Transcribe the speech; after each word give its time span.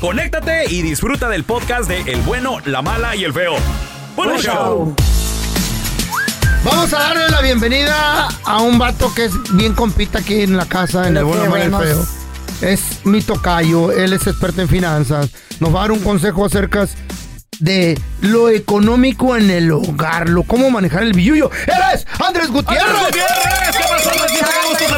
conéctate 0.00 0.64
y 0.68 0.82
disfruta 0.82 1.28
del 1.28 1.44
podcast 1.44 1.88
de 1.88 2.00
El 2.00 2.20
bueno, 2.22 2.58
la 2.64 2.82
mala 2.82 3.14
y 3.14 3.24
el 3.24 3.32
feo. 3.32 3.54
¡Buen 4.16 4.30
Buen 4.30 4.40
show! 4.40 4.54
show. 4.54 4.96
Vamos 6.64 6.92
a 6.92 6.98
darle 6.98 7.28
la 7.28 7.40
bienvenida 7.40 8.28
a 8.44 8.60
un 8.60 8.78
vato 8.78 9.12
que 9.14 9.26
es 9.26 9.32
bien 9.54 9.74
compita 9.74 10.18
aquí 10.18 10.42
en 10.42 10.56
la 10.56 10.66
casa, 10.66 11.06
en 11.06 11.14
Lo 11.14 11.20
el 11.20 11.26
bueno, 11.26 11.46
mal 11.46 11.60
y 11.60 11.62
el 11.62 11.74
feo. 11.74 12.06
Es 12.60 13.04
mi 13.04 13.20
tocayo, 13.22 13.92
él 13.92 14.12
es 14.12 14.26
experto 14.26 14.62
en 14.62 14.68
finanzas. 14.68 15.30
Nos 15.60 15.74
va 15.74 15.80
a 15.80 15.82
dar 15.82 15.92
un 15.92 16.00
consejo 16.00 16.44
acerca 16.44 16.86
de 17.58 18.00
lo 18.20 18.48
económico 18.48 19.36
en 19.36 19.50
el 19.50 19.70
hogar, 19.70 20.28
lo 20.28 20.42
cómo 20.42 20.70
manejar 20.70 21.04
el 21.04 21.12
billullo. 21.12 21.50
¡Él 21.66 21.74
es 21.94 22.06
Andrés 22.20 22.48
Gutiérrez! 22.48 22.84
¡Andrés 22.84 23.06
Gutiérrez! 23.06 23.76
¿Qué 23.76 23.84
pasó, 23.88 24.10
Andresito? 24.10 24.76
Qué 24.78 24.91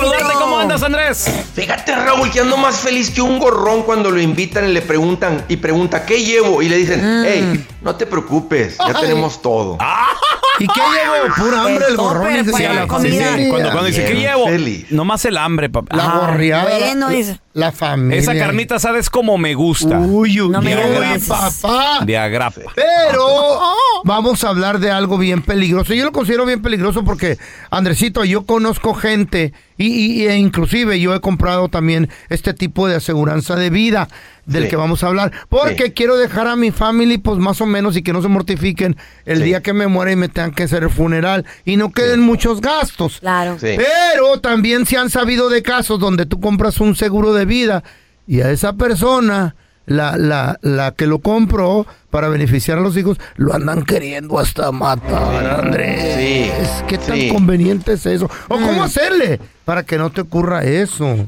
Fíjate, 1.55 1.95
Raúl, 1.95 2.31
que 2.31 2.41
ando 2.41 2.57
más 2.57 2.77
feliz 2.77 3.11
que 3.11 3.21
un 3.21 3.39
gorrón 3.39 3.83
cuando 3.83 4.11
lo 4.11 4.21
invitan 4.21 4.69
y 4.69 4.73
le 4.73 4.83
preguntan 4.83 5.45
y 5.49 5.57
pregunta 5.57 6.05
¿qué 6.07 6.23
llevo? 6.25 6.63
Y 6.63 6.69
le 6.69 6.77
dicen, 6.77 7.25
hey, 7.27 7.67
no 7.83 7.95
te 7.97 8.07
preocupes, 8.07 8.79
ya 8.79 8.87
Ay. 8.87 8.95
tenemos 9.03 9.41
todo. 9.43 9.79
¿Y 10.59 10.67
qué 10.69 10.81
llevo? 10.81 11.35
Pura 11.37 11.61
hambre 11.63 11.85
el 11.87 11.91
El 11.93 11.97
gorrón. 11.97 12.33
dice, 12.45 12.53
sí, 12.57 12.63
la 12.63 12.83
sí, 12.83 12.89
comida. 12.89 13.37
sí. 13.37 13.49
Cuando, 13.49 13.71
cuando 13.71 13.85
dice, 13.89 14.05
¿qué 14.05 14.15
llevo? 14.15 14.47
feliz. 14.47 14.87
Nomás 14.91 15.25
el 15.25 15.37
hambre, 15.37 15.69
papá. 15.69 15.97
La 15.97 16.05
Ah, 16.05 16.19
gorriada. 16.31 16.65
bueno, 16.79 17.09
dice. 17.09 17.41
La 17.55 17.73
familia. 17.73 18.19
Esa 18.21 18.35
carnita 18.37 18.79
sabes 18.79 19.09
como 19.09 19.39
me 19.39 19.55
gusta. 19.55 19.99
Uy, 19.99 20.41
uy, 20.41 20.49
No 20.51 20.61
me 20.61 20.77
uy, 20.77 20.91
digas. 20.91 21.25
papá. 21.27 22.05
De 22.05 22.19
agrapa. 22.19 22.61
Pero 22.75 23.61
vamos 24.05 24.45
a 24.45 24.49
hablar 24.51 24.79
de 24.81 24.91
algo 24.91 25.17
bien 25.19 25.41
peligroso. 25.43 25.95
Yo 25.95 26.05
lo 26.05 26.13
considero 26.13 26.45
bien 26.47 26.63
peligroso 26.63 27.05
porque, 27.05 27.39
Andresito, 27.71 28.25
yo 28.25 28.45
conozco 28.45 28.95
gente 28.95 29.53
y, 29.77 29.87
y- 30.23 30.27
e 30.27 30.37
inclusive 30.37 31.01
yo 31.01 31.15
he 31.15 31.21
comprado 31.21 31.69
también 31.69 32.09
este 32.29 32.55
tipo 32.55 32.87
de 32.87 32.97
aseguranza 32.97 33.57
de 33.57 33.71
vida 33.71 34.09
del 34.47 34.65
Sí. 34.65 34.69
que 34.71 34.77
vamos 34.77 35.03
a 35.03 35.07
hablar. 35.09 35.33
Porque 35.49 35.87
Sí. 35.87 35.91
quiero 35.93 36.17
dejar 36.17 36.47
a 36.49 36.55
mi 36.55 36.71
family 36.71 37.17
pues 37.19 37.39
más 37.39 37.61
o 37.63 37.67
menos 37.67 37.97
y 37.97 38.03
que 38.03 38.13
no 38.13 38.21
se 38.21 38.29
mortifiquen 38.29 38.95
el 39.25 39.39
Sí. 39.39 39.45
día 39.45 39.63
que 39.63 39.73
me 39.73 39.87
muera 39.87 40.13
y 40.13 40.17
me 40.17 40.29
tengan 40.29 40.53
que 40.53 40.65
hacer 40.65 40.83
el 40.85 40.91
funeral 40.91 41.47
y 41.65 41.77
no 41.77 41.91
queden 41.93 42.21
muchos 42.21 42.61
gastos. 42.61 43.21
Claro. 43.21 43.57
Sí. 43.59 43.75
Pero 43.79 44.39
también 44.41 44.85
se 44.87 44.97
han 44.99 45.09
sabido 45.09 45.49
de 45.49 45.63
casos 45.63 45.99
donde 45.99 46.27
tú 46.27 46.41
compras 46.41 46.79
un 46.79 46.95
seguro 46.95 47.33
de 47.33 47.44
vida 47.45 47.83
y 48.27 48.41
a 48.41 48.51
esa 48.51 48.73
persona, 48.75 49.55
la, 49.87 50.17
la, 50.17 50.59
la 50.63 50.93
que 50.93 51.07
lo 51.07 51.19
compró 51.19 51.87
para 52.11 52.29
beneficiar 52.29 52.79
a 52.79 52.81
los 52.81 52.97
hijos, 52.97 53.19
lo 53.37 53.55
andan 53.55 53.85
queriendo 53.85 54.39
hasta 54.39 54.73
matar, 54.73 55.65
Andrés. 55.65 56.15
Sí, 56.17 56.85
¿Qué 56.89 56.99
tan 56.99 57.17
sí. 57.17 57.29
conveniente 57.29 57.93
es 57.93 58.07
eso? 58.07 58.31
¿O 58.49 58.55
cómo 58.55 58.83
hacerle 58.83 59.41
para 59.65 59.83
que 59.83 59.99
no 59.99 60.11
te 60.11 60.23
ocurra 60.23 60.65
eso? 60.65 61.27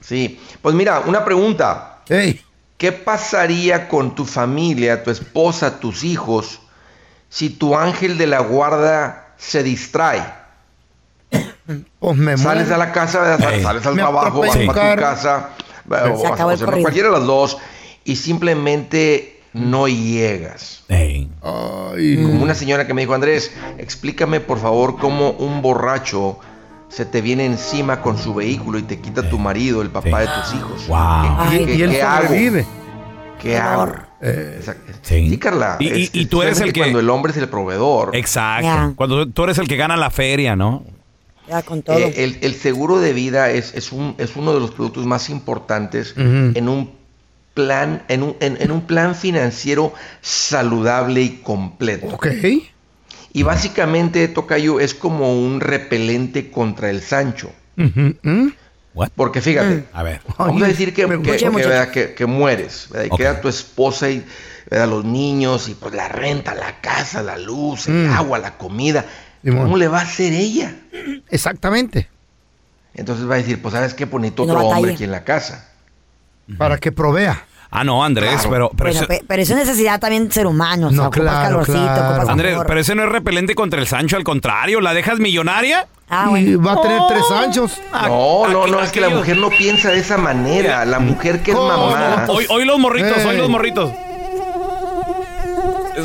Sí, 0.00 0.38
pues 0.60 0.74
mira, 0.74 1.00
una 1.00 1.24
pregunta. 1.24 2.00
Ey, 2.08 2.40
¿Qué 2.76 2.92
pasaría 2.92 3.88
con 3.88 4.14
tu 4.14 4.24
familia, 4.26 5.02
tu 5.02 5.10
esposa, 5.10 5.78
tus 5.78 6.04
hijos, 6.04 6.60
si 7.30 7.48
tu 7.48 7.76
ángel 7.76 8.18
de 8.18 8.26
la 8.26 8.40
guarda 8.40 9.34
se 9.38 9.62
distrae? 9.62 10.22
Pues 11.98 12.16
me 12.16 12.36
Sales 12.36 12.68
muero. 12.68 12.74
a 12.74 12.78
la 12.86 12.92
casa, 12.92 13.38
sales 13.38 13.86
al 13.86 13.94
Me 13.94 14.02
trabajo, 14.02 14.40
vas 14.40 14.56
un 14.56 14.66
para 14.66 14.94
tu 14.96 15.00
casa, 15.00 15.50
o 15.90 16.26
acabó 16.26 16.48
o 16.48 16.52
el 16.52 16.58
sea, 16.58 16.66
corrido. 16.66 16.82
cualquiera 16.82 17.08
de 17.10 17.14
las 17.18 17.26
dos, 17.26 17.58
y 18.04 18.16
simplemente 18.16 19.40
no 19.54 19.88
llegas. 19.88 20.84
Ay, 20.88 21.28
Como 21.42 22.42
una 22.42 22.54
señora 22.54 22.86
que 22.86 22.92
me 22.94 23.02
dijo, 23.02 23.14
Andrés, 23.14 23.52
explícame 23.78 24.40
por 24.40 24.58
favor 24.58 24.98
cómo 24.98 25.30
un 25.30 25.62
borracho 25.62 26.38
se 26.88 27.04
te 27.06 27.20
viene 27.22 27.46
encima 27.46 28.02
con 28.02 28.18
su 28.18 28.34
vehículo 28.34 28.78
y 28.78 28.82
te 28.82 29.00
quita 29.00 29.28
tu 29.28 29.38
marido, 29.38 29.80
el 29.82 29.90
papá 29.90 30.20
de 30.20 30.26
tus 30.26 30.54
hijos. 30.54 30.86
Wow. 30.88 31.50
¿Qué, 31.50 31.62
y, 31.62 31.66
qué- 31.66 31.74
y 31.76 31.82
él 31.82 31.90
qué 31.90 32.02
hago? 32.02 32.26
sobrevive. 32.26 32.66
¿Qué 33.40 33.56
hago? 33.58 33.82
horror. 33.82 34.06
Eh. 34.20 34.60
Sí. 35.02 35.28
Sí, 35.30 35.38
Carla. 35.38 35.76
Y- 35.80 35.88
y- 35.92 36.02
es- 36.04 36.10
y 36.14 36.26
tú 36.26 36.42
eres 36.42 36.60
el 36.60 36.72
que- 36.72 36.80
Cuando 36.80 37.00
el 37.00 37.10
hombre 37.10 37.32
es 37.32 37.38
el 37.38 37.48
proveedor. 37.48 38.14
Exacto. 38.16 38.94
Cuando 38.96 39.26
tú 39.28 39.44
eres 39.44 39.58
el 39.58 39.66
que 39.68 39.76
gana 39.76 39.96
la 39.96 40.10
feria, 40.10 40.56
¿no? 40.56 40.82
Ya 41.48 41.62
con 41.62 41.82
todo. 41.82 41.98
Eh, 41.98 42.14
el, 42.24 42.38
el 42.40 42.54
seguro 42.54 43.00
de 43.00 43.12
vida 43.12 43.50
es, 43.50 43.74
es, 43.74 43.92
un, 43.92 44.14
es 44.18 44.34
uno 44.36 44.54
de 44.54 44.60
los 44.60 44.70
productos 44.70 45.04
más 45.06 45.28
importantes 45.30 46.14
en 46.16 46.68
un 46.68 46.90
plan, 47.52 48.02
en 48.08 48.22
un, 48.22 48.36
en, 48.40 48.56
en 48.60 48.70
un 48.72 48.82
plan 48.86 49.14
financiero 49.14 49.92
saludable 50.22 51.22
y 51.22 51.28
completo. 51.42 52.06
ok. 52.06 52.26
Y 53.36 53.42
básicamente, 53.42 54.28
Tocayo, 54.28 54.78
es 54.78 54.94
como 54.94 55.38
un 55.38 55.60
repelente 55.60 56.50
contra 56.52 56.88
el 56.90 57.02
Sancho. 57.02 57.50
¿mm? 57.76 58.48
Porque 59.16 59.40
fíjate, 59.40 59.86
A 59.92 60.04
ver. 60.04 60.20
vamos 60.38 60.62
a 60.62 60.68
decir 60.68 60.94
que, 60.94 61.02
que, 61.02 62.14
que, 62.14 62.26
mueres, 62.26 62.88
¿verdad? 62.90 63.08
Y 63.12 63.16
queda 63.16 63.40
tu 63.40 63.48
esposa 63.48 64.08
y 64.08 64.24
¿verdad? 64.70 64.88
los 64.88 65.04
niños 65.04 65.68
y 65.68 65.74
pues 65.74 65.92
la 65.94 66.06
renta, 66.08 66.54
la 66.54 66.80
casa, 66.80 67.22
la 67.22 67.36
luz, 67.36 67.88
el 67.88 68.06
Mm. 68.06 68.12
agua, 68.12 68.38
la 68.38 68.56
comida. 68.56 69.04
Simón. 69.44 69.64
¿Cómo 69.64 69.76
le 69.76 69.88
va 69.88 69.98
a 70.00 70.02
hacer 70.02 70.32
ella? 70.32 70.74
Exactamente. 71.30 72.08
Entonces 72.94 73.28
va 73.28 73.34
a 73.34 73.38
decir, 73.38 73.60
pues 73.60 73.74
sabes 73.74 73.92
qué 73.94 74.06
Que 74.42 74.52
no 74.52 74.52
otro 74.54 74.66
hombre 74.68 74.92
aquí 74.94 75.04
en 75.04 75.10
la 75.10 75.24
casa. 75.24 75.68
Para 76.58 76.78
que 76.78 76.92
provea. 76.92 77.44
Ah, 77.70 77.82
no, 77.82 78.04
Andrés, 78.04 78.30
Claro. 78.34 78.50
pero, 78.50 78.70
pero 78.76 78.90
Bueno, 78.90 78.98
ese- 79.00 79.06
pe- 79.08 79.24
pero 79.26 79.42
es 79.42 79.50
necesidad 79.50 79.98
también 79.98 80.30
ser 80.30 80.46
humano. 80.46 80.86
O 80.88 80.90
sea, 80.90 81.02
No, 81.04 81.10
claro, 81.10 81.48
calorcito, 81.48 81.78
claro. 81.82 82.28
Andrés, 82.30 82.58
pero 82.68 82.78
ese 82.80 82.94
no 82.94 83.02
es 83.02 83.08
repelente 83.08 83.56
contra 83.56 83.80
el 83.80 83.88
Sancho, 83.88 84.16
al 84.16 84.22
contrario, 84.22 84.80
¿la 84.80 84.94
dejas 84.94 85.18
millonaria? 85.18 85.88
Ah, 86.08 86.26
Y 86.28 86.54
bueno. 86.54 86.62
va 86.62 86.72
a 86.74 86.82
tener 86.82 86.98
Oh. 87.00 87.06
tres 87.08 87.24
anchos. 87.32 87.80
No, 87.92 88.46
no, 88.46 88.66
no, 88.68 88.78
Aqu- 88.78 88.84
es 88.84 88.92
que 88.92 89.00
la 89.00 89.08
mujer 89.08 89.38
no 89.38 89.48
piensa 89.48 89.90
de 89.90 89.98
esa 89.98 90.16
manera. 90.18 90.84
La 90.84 91.00
mujer 91.00 91.40
que 91.42 91.50
es 91.50 91.56
mamá. 91.56 92.26
Hoy, 92.28 92.46
hoy 92.48 92.64
los 92.64 92.78
morritos, 92.78 93.24
hoy 93.24 93.36
los 93.38 93.48
morritos. 93.48 93.90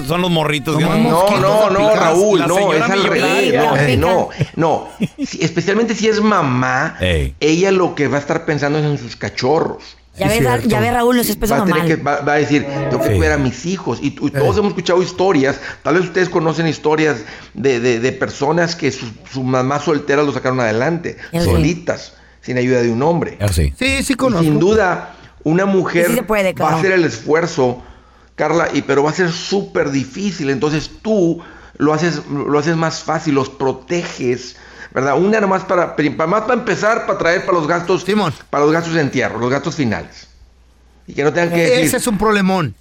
Son 0.08 0.22
los 0.22 0.30
morritos. 0.32 0.80
No. 0.80 0.96
No, 0.98 1.40
no, 1.40 1.70
no. 1.70 1.96
Raúl, 1.96 2.40
no, 2.48 2.74
es 2.74 2.82
al 2.82 3.04
revés. 3.04 3.54
No, 3.98 3.98
no, 3.98 4.30
no. 4.56 4.88
Si- 5.26 5.44
especialmente 5.44 5.96
si 5.96 6.08
es 6.08 6.22
mamá, 6.22 6.98
Ey. 7.00 7.36
ella 7.40 7.72
lo 7.72 7.96
que 7.96 8.08
va 8.08 8.18
a 8.18 8.20
estar 8.20 8.46
pensando 8.46 8.80
es 8.80 8.86
en 8.86 8.98
sus 8.98 9.16
cachorros. 9.16 9.84
Ya 10.18 10.30
Sí, 10.30 10.40
ves, 10.44 10.94
Raúl, 10.94 11.16
no 11.16 11.22
es 11.22 11.34
peso 11.38 11.56
Va 11.56 11.62
a, 11.62 11.66
tener 11.66 11.86
que, 11.86 11.96
va, 11.96 12.20
va 12.22 12.34
a 12.34 12.38
decir, 12.38 12.66
tengo 12.90 13.02
que 13.02 13.10
Sí. 13.12 13.16
cuidar 13.16 13.34
a 13.34 13.38
mis 13.38 13.66
hijos. 13.66 14.00
Y, 14.02 14.12
tú- 14.12 14.30
todos 14.30 14.58
hemos 14.58 14.70
escuchado 14.70 15.02
historias, 15.02 15.62
tal 15.82 15.94
vez 15.96 16.04
ustedes 16.04 16.28
conocen 16.28 16.68
historias 16.68 17.24
de, 17.54 17.80
de- 17.80 18.00
de 18.02 18.12
personas 18.12 18.76
que 18.76 18.92
su, 18.92 19.06
su 19.32 19.44
mamá 19.44 19.80
soltera 19.80 20.24
lo 20.24 20.34
sacaron 20.34 20.60
adelante, 20.60 21.16
Sí. 21.32 21.40
solitas, 21.40 22.14
sin 22.42 22.58
ayuda 22.58 22.82
de 22.82 22.92
un 22.92 23.02
hombre. 23.02 23.38
Ah, 23.40 23.48
sí. 23.48 23.74
Sí, 23.80 24.00
Y 24.10 24.14
conozco. 24.16 24.44
sin 24.44 24.60
duda, 24.60 25.16
una 25.46 25.66
mujer 25.66 26.26
puede, 26.28 26.52
va 26.54 26.72
a 26.72 26.78
hacer 26.80 26.92
el 26.92 27.06
esfuerzo, 27.06 27.82
Carla, 28.40 28.70
y, 28.74 28.82
pero 28.84 29.04
va 29.04 29.10
a 29.10 29.14
ser 29.14 29.32
súper 29.34 29.92
difícil. 29.92 30.50
Entonces 30.50 30.90
tú 31.02 31.42
lo 31.78 31.94
haces, 31.94 32.22
lo 32.28 32.58
haces 32.58 32.78
más 32.78 33.04
fácil, 33.04 33.36
los 33.36 33.50
proteges, 33.50 34.56
¿verdad? 34.94 35.18
Una 35.20 35.42
nomás 35.42 35.66
para, 35.66 35.98
para, 35.98 36.26
más 36.28 36.42
para 36.44 36.54
empezar, 36.54 37.06
para 37.06 37.20
traer 37.20 37.46
para 37.46 37.58
los 37.58 37.68
gastos, 37.68 38.04
Simón. 38.04 38.34
para 38.50 38.64
los 38.64 38.72
gastos 38.74 38.94
de 38.94 39.02
entierro, 39.02 39.40
los 39.40 39.50
gastos 39.50 39.76
finales. 39.76 40.28
Y 41.06 41.14
que 41.14 41.24
no 41.24 41.34
tengan 41.34 41.50
que 41.50 41.58
decir, 41.64 41.86
Ese 41.86 41.98
es 41.98 42.08
un 42.08 42.18
problememón. 42.18 42.76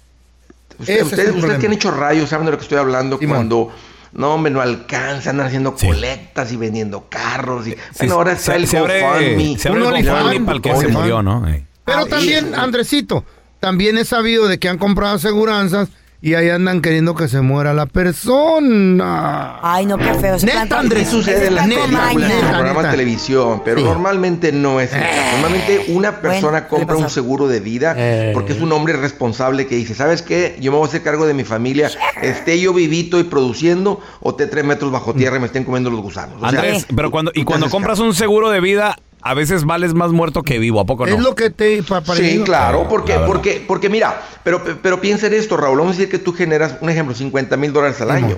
Usted- 0.79 1.03
ustedes, 1.03 1.35
ustedes 1.35 1.59
que 1.59 1.65
han 1.67 1.73
hecho 1.73 1.91
rayos 1.91 2.29
saben 2.29 2.45
de 2.45 2.51
lo 2.53 2.57
que 2.57 2.63
estoy 2.63 2.77
hablando 2.77 3.17
Simón. 3.17 3.35
cuando 3.35 3.71
no 4.13 4.33
hombre 4.35 4.51
no 4.53 4.61
alcanzan, 4.61 5.31
andan 5.31 5.47
haciendo 5.47 5.75
Sí. 5.77 5.87
colectas 5.87 6.53
y 6.53 6.55
vendiendo 6.57 7.07
carros 7.09 7.67
y 7.67 7.71
Sí, 7.71 7.77
bueno 7.99 8.13
ahora 8.15 8.31
está 8.31 8.53
se, 8.53 8.57
el 8.59 8.67
se 8.67 8.77
abre, 8.77 9.01
GoFundMe. 9.01 9.57
se 9.59 9.67
abre 9.67 9.81
Un 9.81 9.87
el 9.87 10.03
GoFundMe 10.05 10.19
OnlyFans, 10.21 10.45
para 10.45 10.55
el 10.55 10.61
que 10.61 10.75
se 10.77 10.87
murió, 10.87 11.21
¿no? 11.21 11.43
Pero 11.83 11.99
Ah, 11.99 12.05
también, 12.05 12.51
y- 12.51 12.53
Andresito, 12.53 13.25
también 13.59 13.97
he 13.97 14.05
sabido 14.05 14.47
de 14.47 14.57
que 14.59 14.69
han 14.69 14.77
comprado 14.77 15.15
aseguranzas 15.15 15.89
y 16.21 16.33
ahí 16.33 16.49
andan 16.49 16.81
queriendo 16.81 17.15
que 17.15 17.29
se 17.29 17.39
muera 17.39 17.73
la 17.73 17.85
persona. 17.85 19.59
Ay, 19.61 19.85
no, 19.85 19.97
qué 19.97 20.13
feo. 20.15 20.35
Neta, 20.43 20.79
Andrés, 20.79 21.07
sucede 21.09 21.49
neta, 21.49 21.63
programas 21.63 22.15
neta. 22.15 22.81
de 22.83 22.89
televisión, 22.91 23.61
pero 23.63 23.77
Sí. 23.79 23.83
normalmente 23.85 24.51
no 24.51 24.79
es 24.81 24.91
el 24.93 24.99
caso. 25.01 25.31
Normalmente 25.33 25.85
una 25.89 26.19
persona 26.19 26.51
Bueno, 26.61 26.67
compra 26.67 26.97
un 26.97 27.09
seguro 27.09 27.47
de 27.47 27.59
vida 27.61 27.95
Eh. 27.97 28.31
porque 28.33 28.51
es 28.53 28.59
un 28.59 28.71
hombre 28.73 28.93
responsable 28.97 29.65
que 29.67 29.75
dice, 29.75 29.95
¿sabes 29.95 30.21
qué? 30.21 30.57
Yo 30.59 30.71
me 30.71 30.77
voy 30.77 30.85
a 30.85 30.89
hacer 30.89 31.03
cargo 31.03 31.25
de 31.25 31.33
mi 31.33 31.43
familia, 31.45 31.89
esté 32.21 32.59
yo 32.59 32.73
vivito 32.73 33.19
y 33.19 33.23
produciendo 33.23 34.01
o 34.19 34.31
esté 34.31 34.47
tres 34.47 34.65
metros 34.65 34.91
bajo 34.91 35.13
tierra 35.13 35.37
y 35.37 35.39
me 35.39 35.45
estén 35.47 35.63
comiendo 35.63 35.89
los 35.89 36.01
gusanos. 36.01 36.35
O 36.37 36.49
sea, 36.49 36.59
Andrés, 36.59 36.85
pero 36.93 37.11
cuando, 37.11 37.31
y 37.33 37.39
te 37.39 37.45
cuando 37.45 37.69
compras 37.69 37.99
un 37.99 38.13
seguro 38.13 38.49
de 38.49 38.59
vida, 38.59 38.97
a 39.21 39.33
veces 39.33 39.65
vales 39.65 39.93
más 39.93 40.11
muerto 40.11 40.43
que 40.43 40.59
vivo, 40.59 40.79
¿a 40.79 40.85
poco 40.85 41.05
no? 41.05 41.13
Es 41.13 41.19
lo 41.19 41.35
que 41.35 41.49
te... 41.49 41.83
pa- 41.83 42.01
para 42.01 42.19
Sí, 42.19 42.41
claro, 42.45 42.83
La 42.83 42.89
porque, 42.89 43.13
porque, 43.25 43.63
porque 43.67 43.89
mira, 43.89 44.21
pero, 44.43 44.61
pero 44.81 45.01
piensa 45.01 45.27
en 45.27 45.33
esto, 45.33 45.57
Raúl, 45.57 45.77
vamos 45.79 45.95
a 45.95 45.97
decir 45.99 46.09
que 46.11 46.19
tú 46.19 46.33
generas, 46.33 46.77
un 46.81 46.89
ejemplo, 46.89 47.13
50 47.15 47.57
mil 47.57 47.73
dólares 47.73 47.99
al 48.01 48.11
año. 48.11 48.37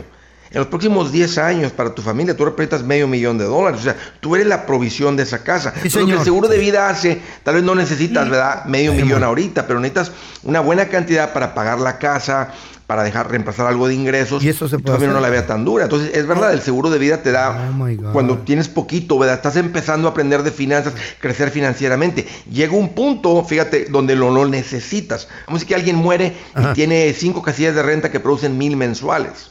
En 0.51 0.59
los 0.59 0.68
próximos 0.68 1.12
10 1.12 1.38
años 1.38 1.71
para 1.71 1.95
tu 1.95 2.01
familia 2.01 2.36
tú 2.36 2.44
representas 2.44 2.83
medio 2.83 3.07
millón 3.07 3.38
de 3.38 3.45
dólares. 3.45 3.80
O 3.80 3.83
sea, 3.83 3.95
tú 4.19 4.36
eres 4.36 4.48
la 4.48 4.65
provisión 4.65 5.15
de 5.15 5.24
esa 5.24 5.44
casa. 5.44 5.74
Sí, 5.81 6.00
lo 6.00 6.06
que 6.06 6.13
el 6.13 6.24
seguro 6.24 6.50
de 6.50 6.57
vida 6.57 6.89
hace, 6.89 7.21
tal 7.44 7.56
vez 7.56 7.63
no 7.63 7.74
necesitas, 7.74 8.30
¿verdad? 8.30 8.65
Medio 8.65 8.94
millón 8.94 9.24
ahorita, 9.24 9.65
pero 9.65 9.80
necesitas 9.80 10.12
una 10.44 10.59
buena 10.59 10.88
cantidad 10.88 11.31
para 11.31 11.53
pagar 11.53 11.80
la 11.80 11.98
casa, 11.98 12.50
para 12.92 13.03
dejar 13.03 13.31
reemplazar 13.31 13.68
algo 13.68 13.88
de 13.88 13.94
ingresos. 13.94 14.44
Y 14.44 14.50
eso 14.50 14.68
se 14.68 14.77
puede 14.77 14.98
familia 14.98 15.13
no 15.13 15.21
la 15.21 15.30
vea 15.30 15.48
tan 15.48 15.63
dura. 15.63 15.86
Entonces, 15.86 16.12
es 16.13 16.27
verdad, 16.27 16.51
el 16.51 16.59
seguro 16.59 16.89
de 16.89 17.00
vida 17.00 17.24
te 17.24 17.31
da, 17.31 17.71
Oh, 17.71 18.12
cuando 18.12 18.39
tienes 18.39 18.68
poquito, 18.68 19.18
¿verdad? 19.18 19.38
Estás 19.38 19.56
empezando 19.56 20.09
a 20.09 20.12
aprender 20.12 20.44
de 20.44 20.51
finanzas, 20.51 20.94
crecer 21.21 21.51
financieramente. 21.51 22.27
Llega 22.51 22.74
un 22.74 22.89
punto, 22.89 23.45
fíjate, 23.45 23.86
donde 23.86 24.18
lo, 24.18 24.30
lo 24.30 24.45
necesitas. 24.45 25.30
Vamos 25.47 25.62
a 25.62 25.63
decir 25.63 25.68
que 25.69 25.75
alguien 25.75 25.95
muere 25.95 26.36
Ajá. 26.54 26.71
y 26.71 26.74
tiene 26.74 27.13
cinco 27.13 27.42
casillas 27.42 27.75
de 27.75 27.81
renta 27.81 28.12
que 28.12 28.19
producen 28.19 28.57
mil 28.57 28.75
mensuales. 28.75 29.50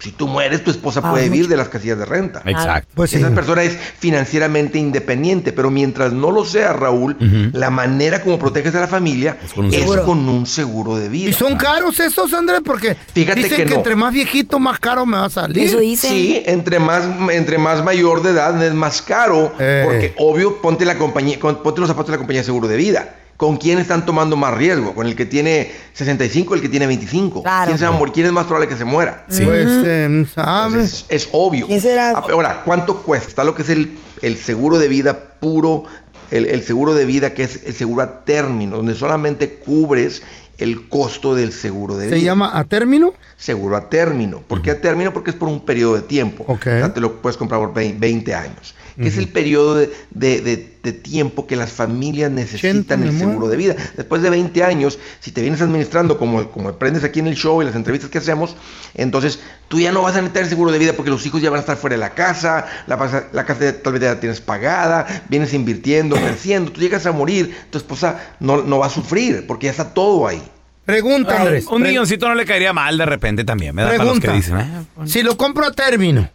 Si 0.00 0.10
tú 0.12 0.26
mueres, 0.28 0.62
tu 0.64 0.70
esposa 0.70 1.00
Ah, 1.02 1.10
puede 1.12 1.28
vivir 1.28 1.48
de 1.48 1.56
las 1.56 1.68
casillas 1.68 1.98
de 1.98 2.04
renta. 2.04 2.42
Exacto. 2.44 2.90
Pues 2.94 3.10
sí. 3.10 3.16
Esa 3.16 3.30
persona 3.30 3.62
es 3.62 3.76
financieramente 3.98 4.78
independiente, 4.78 5.52
pero 5.52 5.70
mientras 5.70 6.12
no 6.12 6.30
lo 6.30 6.44
sea, 6.44 6.72
Raúl, 6.72 7.16
la 7.52 7.70
manera 7.70 8.22
como 8.22 8.38
proteges 8.38 8.74
a 8.74 8.80
la 8.80 8.88
familia 8.88 9.38
es 9.42 9.52
con 9.52 9.70
con 10.04 10.28
un 10.28 10.46
seguro. 10.46 10.96
de 10.96 11.08
vida. 11.08 11.30
¿Y 11.30 11.32
son 11.32 11.56
caros 11.56 11.98
estos, 12.00 12.32
Andrés? 12.34 12.60
Porque 12.64 12.96
Fíjate 13.14 13.40
dicen 13.42 13.56
que 13.56 13.64
que, 13.64 13.70
no. 13.70 13.76
entre 13.76 13.96
más 13.96 14.12
viejito, 14.12 14.58
más 14.58 14.78
caro 14.78 15.06
me 15.06 15.16
va 15.16 15.26
a 15.26 15.30
salir. 15.30 15.64
Eso 15.64 15.78
dice. 15.78 16.08
Sí, 16.08 16.42
entre 16.44 16.78
más, 16.78 17.04
entre 17.30 17.58
más 17.58 17.82
mayor 17.82 18.22
de 18.22 18.30
edad 18.30 18.62
es 18.62 18.74
más 18.74 19.00
caro, 19.02 19.54
Eh. 19.58 19.82
porque 19.84 20.14
obvio 20.18 20.60
ponte 20.60 20.84
la 20.84 20.96
compañía, 20.98 21.38
con- 21.40 21.62
ponte 21.62 21.80
los 21.80 21.88
zapatos 21.88 22.08
de 22.08 22.12
la 22.12 22.18
compañía 22.18 22.42
de 22.42 22.46
seguro 22.46 22.68
de 22.68 22.76
vida. 22.76 23.14
¿Con 23.36 23.56
quién 23.56 23.78
están 23.78 24.06
tomando 24.06 24.36
más 24.36 24.54
riesgo? 24.54 24.94
¿Con 24.94 25.06
el 25.06 25.16
que 25.16 25.26
tiene 25.26 25.72
65 25.92 26.52
o 26.52 26.56
el 26.56 26.62
que 26.62 26.68
tiene 26.68 26.86
25? 26.86 27.42
Claro. 27.42 27.66
¿Quién 27.66 27.78
se 27.78 27.84
va 27.84 27.94
a 27.94 27.98
morir? 27.98 28.14
¿Quién 28.14 28.26
es 28.26 28.32
más 28.32 28.44
probable 28.46 28.68
que 28.68 28.76
se 28.76 28.84
muera? 28.84 29.24
Sí. 29.28 29.44
Pues, 29.44 29.66
eh, 29.68 30.26
¿sabes? 30.34 31.04
Es, 31.08 31.24
es 31.24 31.28
obvio. 31.32 31.66
¿Quién 31.66 31.80
será? 31.80 32.10
Ah, 32.10 32.24
Ahora, 32.30 32.62
¿cuánto 32.64 33.02
cuesta? 33.02 33.28
Está 33.28 33.44
lo 33.44 33.54
que 33.54 33.62
es 33.62 33.68
el, 33.70 33.98
el 34.22 34.36
seguro 34.36 34.78
de 34.78 34.86
vida 34.88 35.18
puro, 35.40 35.84
el, 36.30 36.46
el 36.46 36.62
seguro 36.62 36.94
de 36.94 37.04
vida 37.06 37.34
que 37.34 37.42
es 37.42 37.64
el 37.64 37.74
seguro 37.74 38.02
a 38.02 38.24
término, 38.24 38.76
donde 38.76 38.94
solamente 38.94 39.54
cubres 39.56 40.22
el 40.58 40.88
costo 40.88 41.34
del 41.34 41.52
seguro 41.52 41.96
de 41.96 42.08
¿Se 42.10 42.14
vida. 42.14 42.24
llama 42.26 42.56
a 42.56 42.62
término? 42.64 43.14
seguro 43.36 43.76
a 43.76 43.90
término. 43.90 44.38
¿Por 44.42 44.62
qué 44.62 44.70
a 44.70 44.80
término? 44.80 45.12
Porque 45.12 45.30
es 45.30 45.36
por 45.36 45.48
un 45.48 45.64
periodo 45.66 45.96
de 45.96 46.02
tiempo. 46.02 46.44
Ok. 46.46 46.60
O 46.60 46.62
sea, 46.62 46.94
te 46.94 47.00
lo 47.00 47.20
puedes 47.20 47.36
comprar 47.36 47.60
por 47.60 47.74
vein- 47.74 47.98
20 47.98 48.32
años. 48.34 48.76
Que 48.96 49.08
es 49.08 49.18
el 49.18 49.26
periodo 49.28 49.74
de, 49.74 49.90
de- 50.12 50.40
de- 50.40 50.73
de 50.84 50.92
tiempo 50.92 51.46
que 51.48 51.56
las 51.56 51.72
familias 51.72 52.30
necesitan 52.30 53.00
me 53.00 53.08
el 53.08 53.18
seguro 53.18 53.48
de 53.48 53.56
vida. 53.56 53.74
Después 53.96 54.22
de 54.22 54.30
20 54.30 54.62
años, 54.62 54.98
si 55.18 55.32
te 55.32 55.40
vienes 55.40 55.60
administrando 55.62 56.18
como, 56.18 56.50
como 56.50 56.68
aprendes 56.68 57.02
aquí 57.02 57.18
en 57.18 57.26
el 57.26 57.34
show 57.34 57.60
y 57.60 57.64
las 57.64 57.74
entrevistas 57.74 58.10
que 58.10 58.18
hacemos, 58.18 58.54
entonces 58.94 59.40
tú 59.68 59.80
ya 59.80 59.90
no 59.90 60.02
vas 60.02 60.12
a 60.14 60.18
necesitar 60.18 60.44
el 60.44 60.48
seguro 60.50 60.70
de 60.70 60.78
vida 60.78 60.92
porque 60.92 61.10
los 61.10 61.24
hijos 61.26 61.42
ya 61.42 61.50
van 61.50 61.58
a 61.58 61.60
estar 61.62 61.76
fuera 61.76 61.94
de 61.94 62.00
la 62.00 62.10
casa, 62.10 62.66
la, 62.86 62.96
casa- 62.98 63.24
la 63.32 63.44
casa 63.44 63.74
tal 63.82 63.94
vez 63.94 64.02
ya 64.02 64.14
la 64.14 64.20
tienes 64.20 64.40
pagada, 64.40 65.24
vienes 65.28 65.52
invirtiendo, 65.54 66.14
creciendo, 66.16 66.70
tú 66.70 66.80
llegas 66.80 67.06
a 67.06 67.12
morir, 67.12 67.56
tu 67.70 67.78
esposa 67.78 68.34
no, 68.38 68.62
no 68.62 68.78
va 68.78 68.86
a 68.86 68.90
sufrir 68.90 69.46
porque 69.48 69.64
ya 69.66 69.70
está 69.72 69.92
todo 69.94 70.28
ahí. 70.28 70.42
Pregunta, 70.84 71.40
Andrés. 71.40 71.66
Un 71.66 71.80
milloncito 71.82 72.28
no 72.28 72.34
le 72.34 72.44
caería 72.44 72.74
mal 72.74 72.98
de 72.98 73.06
repente 73.06 73.42
también, 73.42 73.74
¿verdad? 73.74 73.92
Para 73.96 74.04
los 74.04 74.20
que 74.20 74.28
Pregunta. 74.28 74.54
dicen, 74.54 74.60
eh, 74.60 74.84
pues, 74.94 75.10
Si 75.10 75.22
lo 75.22 75.36
compro 75.38 75.64
a 75.64 75.72
término 75.72 76.28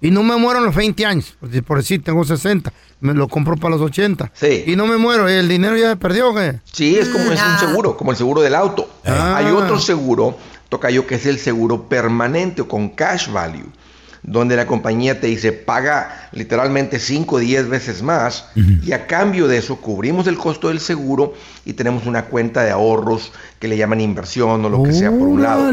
y 0.00 0.10
no 0.10 0.24
me 0.24 0.34
muero 0.36 0.58
en 0.58 0.66
los 0.66 0.74
20 0.74 1.06
años, 1.06 1.36
por 1.38 1.48
decir- 1.48 1.62
por 1.62 1.78
decir, 1.78 2.02
tengo 2.02 2.24
60, 2.24 2.72
me 3.02 3.14
lo 3.14 3.28
compro 3.28 3.56
para 3.56 3.74
los 3.76 3.82
80. 3.82 4.30
Sí. 4.32 4.64
Y 4.66 4.76
no 4.76 4.86
me 4.86 4.96
muero, 4.96 5.28
¿y 5.28 5.34
el 5.34 5.48
dinero 5.48 5.76
ya 5.76 5.90
se 5.90 5.96
perdió 5.96 6.32
qué? 6.34 6.60
Sí, 6.72 6.96
es 6.96 7.08
como 7.08 7.32
es 7.32 7.42
un 7.42 7.58
seguro, 7.58 7.96
como 7.96 8.12
el 8.12 8.16
seguro 8.16 8.40
del 8.40 8.54
auto. 8.54 8.88
Ah. 9.04 9.36
Hay 9.36 9.46
otro 9.46 9.78
seguro, 9.80 10.36
Tocayo, 10.68 11.06
que 11.06 11.16
es 11.16 11.26
el 11.26 11.38
seguro 11.38 11.88
permanente 11.88 12.62
o 12.62 12.68
con 12.68 12.90
cash 12.90 13.28
value, 13.30 13.66
donde 14.22 14.54
la 14.54 14.68
compañía 14.68 15.20
te 15.20 15.26
dice 15.26 15.50
paga 15.52 16.28
literalmente 16.30 17.00
5 17.00 17.36
o 17.36 17.38
10 17.40 17.68
veces 17.68 18.04
más 18.04 18.46
y 18.54 18.92
a 18.92 19.08
cambio 19.08 19.48
de 19.48 19.58
eso 19.58 19.76
cubrimos 19.76 20.28
el 20.28 20.38
costo 20.38 20.68
del 20.68 20.78
seguro 20.78 21.34
y 21.64 21.72
tenemos 21.72 22.06
una 22.06 22.26
cuenta 22.26 22.62
de 22.62 22.70
ahorros 22.70 23.32
que 23.58 23.66
le 23.66 23.76
llaman 23.76 24.00
inversión 24.00 24.64
o 24.64 24.68
lo 24.68 24.84
que 24.84 24.92
sea 24.92 25.10
por 25.10 25.26
un 25.26 25.42
lado. 25.42 25.72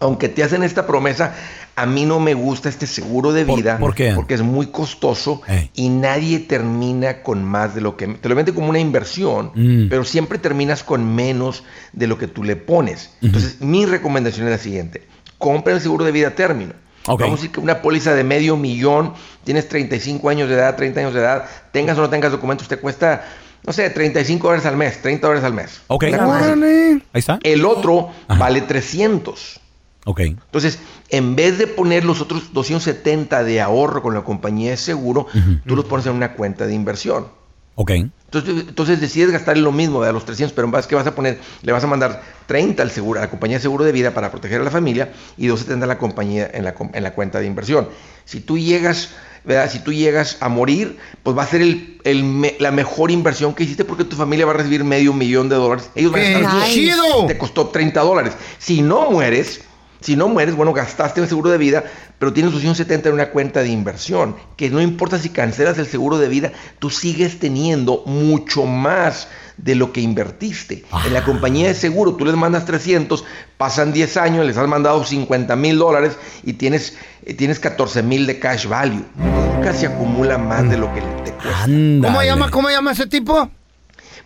Aunque 0.00 0.28
te 0.28 0.42
hacen 0.44 0.62
esta 0.62 0.86
promesa, 0.86 1.34
a 1.76 1.86
mí 1.86 2.04
no 2.04 2.20
me 2.20 2.34
gusta 2.34 2.68
este 2.68 2.86
seguro 2.86 3.32
de 3.32 3.44
¿Por- 3.44 3.56
vida 3.56 3.78
por 3.78 3.94
qué? 3.94 4.12
porque 4.14 4.34
es 4.34 4.42
muy 4.42 4.66
costoso 4.68 5.42
y 5.74 5.88
nadie 5.88 6.38
termina 6.40 7.22
con 7.22 7.44
más 7.44 7.74
de 7.74 7.80
lo 7.80 7.96
que 7.96 8.06
te 8.06 8.28
lo 8.28 8.34
vende 8.34 8.54
como 8.54 8.68
una 8.68 8.78
inversión, 8.80 9.50
Mm. 9.54 9.88
pero 9.88 10.04
siempre 10.04 10.38
terminas 10.38 10.82
con 10.84 11.14
menos 11.14 11.64
de 11.92 12.06
lo 12.06 12.16
que 12.18 12.26
tú 12.28 12.44
le 12.44 12.56
pones. 12.56 13.10
Entonces, 13.22 13.60
mi 13.60 13.86
recomendación 13.86 14.46
es 14.46 14.52
la 14.52 14.58
siguiente: 14.58 15.06
compra 15.38 15.74
el 15.74 15.80
seguro 15.80 16.04
de 16.04 16.12
vida 16.12 16.28
a 16.28 16.34
término. 16.34 16.74
Vamos 17.06 17.22
a 17.22 17.30
decir 17.36 17.50
que 17.50 17.60
una 17.60 17.80
póliza 17.80 18.14
de 18.14 18.22
medio 18.22 18.56
millón, 18.58 19.14
tienes 19.42 19.66
35 19.68 20.28
años 20.28 20.48
de 20.48 20.56
edad, 20.56 20.76
30 20.76 21.00
años 21.00 21.14
de 21.14 21.20
edad, 21.20 21.44
tengas 21.72 21.96
o 21.96 22.02
no 22.02 22.10
tengas 22.10 22.30
documentos, 22.32 22.68
te 22.68 22.76
cuesta, 22.76 23.24
no 23.66 23.72
sé, 23.72 23.88
35 23.88 24.46
dólares 24.46 24.66
al 24.66 24.76
mes, 24.76 25.00
30 25.00 25.26
dólares 25.26 25.44
al 25.44 25.54
mes. 25.54 25.80
Ok. 25.86 26.04
Ahí 26.04 27.00
está. 27.14 27.38
El 27.42 27.64
otro 27.64 28.10
Ajá. 28.28 28.38
vale 28.38 28.60
300. 28.60 29.60
Ok. 30.10 30.20
Entonces, 30.20 30.78
en 31.10 31.36
vez 31.36 31.58
de 31.58 31.66
poner 31.66 32.02
los 32.06 32.22
otros 32.22 32.54
270 32.54 33.44
de 33.44 33.60
ahorro 33.60 34.00
con 34.02 34.14
la 34.14 34.22
compañía 34.22 34.70
de 34.70 34.78
seguro, 34.78 35.26
tú 35.66 35.76
los 35.76 35.84
pones 35.84 36.06
en 36.06 36.12
una 36.14 36.32
cuenta 36.32 36.66
de 36.66 36.72
inversión. 36.74 37.26
Ok. 37.74 37.90
Entonces, 37.90 38.64
entonces 38.68 39.00
decides 39.02 39.30
gastar 39.30 39.58
lo 39.58 39.70
mismo 39.70 40.02
de 40.02 40.10
los 40.14 40.24
300, 40.24 40.54
pero 40.54 40.66
más 40.66 40.86
que 40.86 40.94
vas 40.94 41.06
a 41.06 41.14
poner, 41.14 41.38
le 41.62 41.72
vas 41.72 41.84
a 41.84 41.86
mandar 41.86 42.22
30 42.46 42.82
al 42.82 42.90
seguro, 42.90 43.20
a 43.20 43.24
la 43.24 43.30
compañía 43.30 43.58
de 43.58 43.62
seguro 43.62 43.84
de 43.84 43.92
vida 43.92 44.12
para 44.14 44.30
proteger 44.30 44.62
a 44.62 44.64
la 44.64 44.70
familia 44.70 45.12
y 45.36 45.46
270 45.46 45.84
a 45.84 45.88
la 45.88 45.98
compañía 45.98 46.50
en 46.54 46.64
la, 46.64 46.74
en 46.94 47.02
la 47.02 47.12
cuenta 47.12 47.38
de 47.40 47.46
inversión. 47.46 47.88
Si 48.24 48.40
tú 48.40 48.56
llegas 48.56 49.10
¿verdad? 49.44 49.70
Si 49.70 49.78
tú 49.78 49.92
llegas 49.92 50.36
a 50.40 50.48
morir, 50.48 50.98
pues 51.22 51.36
va 51.36 51.42
a 51.42 51.46
ser 51.46 51.62
el, 51.62 52.00
el 52.04 52.24
me- 52.24 52.56
la 52.58 52.70
mejor 52.70 53.10
inversión 53.10 53.54
que 53.54 53.62
hiciste 53.64 53.84
porque 53.84 54.04
tu 54.04 54.16
familia 54.16 54.44
va 54.44 54.52
a 54.52 54.56
recibir 54.56 54.84
medio 54.84 55.12
millón 55.14 55.48
de 55.48 55.54
dólares. 55.56 55.88
Ellos 55.94 56.12
van 56.12 56.20
a 56.20 56.24
¡Qué 56.24 56.32
estar 56.34 56.54
bien. 56.56 56.70
chido! 56.72 57.26
Te 57.26 57.38
costó 57.38 57.68
30 57.68 58.00
dólares. 58.00 58.34
Si 58.58 58.82
no 58.82 59.10
mueres, 59.10 59.62
si 60.00 60.16
no 60.16 60.28
mueres, 60.28 60.54
bueno, 60.54 60.72
gastaste 60.72 61.20
el 61.20 61.28
seguro 61.28 61.50
de 61.50 61.58
vida, 61.58 61.84
pero 62.18 62.32
tienes 62.32 62.54
opción 62.54 62.74
70 62.74 63.08
en 63.08 63.14
una 63.14 63.30
cuenta 63.30 63.62
de 63.62 63.68
inversión, 63.68 64.36
que 64.56 64.70
no 64.70 64.80
importa 64.80 65.18
si 65.18 65.30
cancelas 65.30 65.78
el 65.78 65.86
seguro 65.86 66.18
de 66.18 66.28
vida, 66.28 66.52
tú 66.78 66.90
sigues 66.90 67.38
teniendo 67.38 68.02
mucho 68.06 68.64
más 68.64 69.28
de 69.56 69.74
lo 69.74 69.92
que 69.92 70.00
invertiste. 70.00 70.84
En 71.04 71.12
la 71.12 71.24
compañía 71.24 71.68
de 71.68 71.74
seguro, 71.74 72.14
tú 72.14 72.24
les 72.24 72.36
mandas 72.36 72.64
300, 72.64 73.24
pasan 73.56 73.92
10 73.92 74.16
años, 74.16 74.46
les 74.46 74.56
has 74.56 74.68
mandado 74.68 75.04
50 75.04 75.56
mil 75.56 75.78
dólares 75.78 76.16
y 76.44 76.54
tienes, 76.54 76.96
eh, 77.24 77.34
tienes 77.34 77.58
14 77.58 78.02
mil 78.02 78.26
de 78.26 78.38
cash 78.38 78.66
value. 78.66 79.04
Nunca 79.16 79.72
se 79.72 79.86
acumula 79.86 80.38
más 80.38 80.68
de 80.70 80.78
lo 80.78 80.92
que 80.94 81.00
te 81.00 81.32
cuesta. 81.32 81.64
¿Cómo 81.64 82.22
llama, 82.22 82.50
cómo 82.50 82.70
llama 82.70 82.92
ese 82.92 83.06
tipo? 83.06 83.50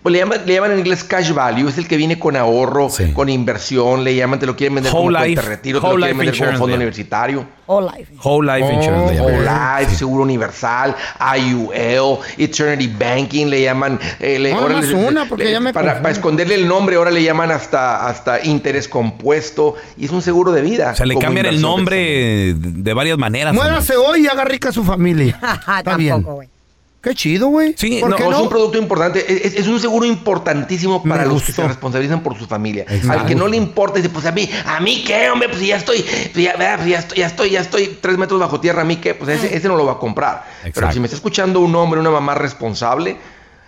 Pues 0.03 0.13
le 0.15 0.19
llaman, 0.19 0.41
le 0.45 0.55
llaman 0.55 0.73
en 0.73 0.79
inglés 0.81 1.05
cash 1.05 1.33
value, 1.33 1.69
es 1.69 1.79
el 1.79 1.87
que 1.87 1.97
viene 1.97 2.19
con 2.19 2.35
ahorro, 2.35 2.91
Sí. 2.91 3.13
con 3.13 3.29
inversión, 3.29 4.03
le 4.03 4.17
llaman, 4.17 4.41
te 4.41 4.47
lo 4.47 4.57
quieren 4.57 4.75
vender 4.75 4.93
Whole 4.93 5.03
como 5.07 5.19
cuenta 5.19 5.29
life- 5.29 5.43
de 5.43 5.49
retiro, 5.57 5.79
te 5.81 5.87
lo 5.87 5.93
whole 5.93 6.01
quieren 6.03 6.19
vender 6.19 6.39
como 6.39 6.59
fondo 6.59 6.75
universitario. 6.77 7.47
All 7.67 7.87
life. 7.97 8.13
Whole 8.23 8.53
life 8.59 8.73
insurance. 8.75 9.21
Oh. 9.21 9.25
Whole 9.25 9.39
Life, 9.79 9.95
Seguro 9.95 10.23
Universal, 10.25 10.95
IUL, 11.39 12.19
Eternity 12.37 12.89
Banking, 12.89 13.47
le 13.47 13.63
llaman... 13.63 13.99
eh, 14.19 14.39
le- 14.39 14.51
No, 14.53 14.59
ahora 14.61 14.75
más 14.75 14.89
le- 14.89 14.95
una, 14.95 15.25
porque 15.29 15.45
le- 15.45 15.53
ya 15.53 15.61
me 15.61 15.73
para, 15.73 16.03
para 16.03 16.11
esconderle 16.13 16.57
el 16.57 16.67
nombre, 16.67 16.97
ahora 16.97 17.11
le 17.13 17.23
llaman 17.23 17.51
hasta, 17.53 18.07
hasta 18.09 18.45
interés 18.45 18.89
compuesto, 18.89 19.77
y 19.97 20.07
es 20.07 20.11
un 20.11 20.21
seguro 20.23 20.53
de 20.53 20.63
vida. 20.63 20.91
O 20.93 20.97
sea, 20.97 21.07
le 21.07 21.17
cambian 21.17 21.47
el 21.47 21.61
nombre 21.61 22.55
de 22.55 22.93
varias 22.95 23.17
maneras. 23.19 23.55
Muérase 23.55 23.97
hoy 23.97 24.25
y 24.25 24.27
haga 24.27 24.45
rica 24.45 24.71
a 24.71 24.73
su 24.73 24.83
familia. 24.85 25.39
Está 25.79 25.97
bien. 25.97 26.15
Tampoco, 26.15 26.35
güey. 26.37 26.49
Qué 27.03 27.17
chido, 27.17 27.49
güey. 27.49 27.75
Sí, 27.77 27.99
¿Por 28.01 28.11
no, 28.11 28.17
No, 28.17 28.31
es 28.31 28.39
un 28.39 28.49
producto 28.49 28.79
importante, 28.79 29.25
es, 29.59 29.67
un 29.67 29.81
seguro 29.81 30.07
importantísimo 30.07 31.03
para 31.03 31.27
los 31.27 31.43
que 31.43 31.51
se 31.51 31.67
responsabilizan 31.67 32.23
por 32.23 32.39
su 32.39 32.47
familia. 32.47 32.85
Exacto. 32.89 33.23
Al 33.23 33.27
que 33.27 33.35
no 33.35 33.49
le 33.49 33.57
importa, 33.57 33.97
dice, 33.97 34.09
pues 34.09 34.25
a 34.25 34.31
mí, 34.31 34.49
¿a 34.65 34.79
mí 34.79 35.03
qué, 35.05 35.29
hombre? 35.29 35.49
Pues 35.49 35.67
ya 35.67 35.77
estoy, 35.79 36.05
pues 36.33 36.45
ya. 36.45 36.55
Pues 36.55 36.87
ya 36.89 37.01
estoy, 37.01 37.19
ya 37.19 37.27
estoy, 37.27 37.51
ya 37.51 37.61
estoy 37.61 37.99
tres 38.01 38.17
metros 38.19 38.39
bajo 38.39 38.61
tierra, 38.61 38.83
¿a 38.83 38.85
mí 38.85 38.97
qué? 38.97 39.17
Pues 39.17 39.31
ese, 39.31 39.57
ese 39.57 39.67
no 39.67 39.75
lo 39.75 39.85
va 39.85 39.95
a 39.95 39.99
comprar. 39.99 40.45
Pero 40.73 40.93
si 40.93 41.01
me 41.01 41.07
está 41.07 41.17
escuchando 41.17 41.59
un 41.59 41.75
hombre, 41.75 41.99
una 41.99 42.11
mamá 42.11 42.37
responsable, 42.37 43.17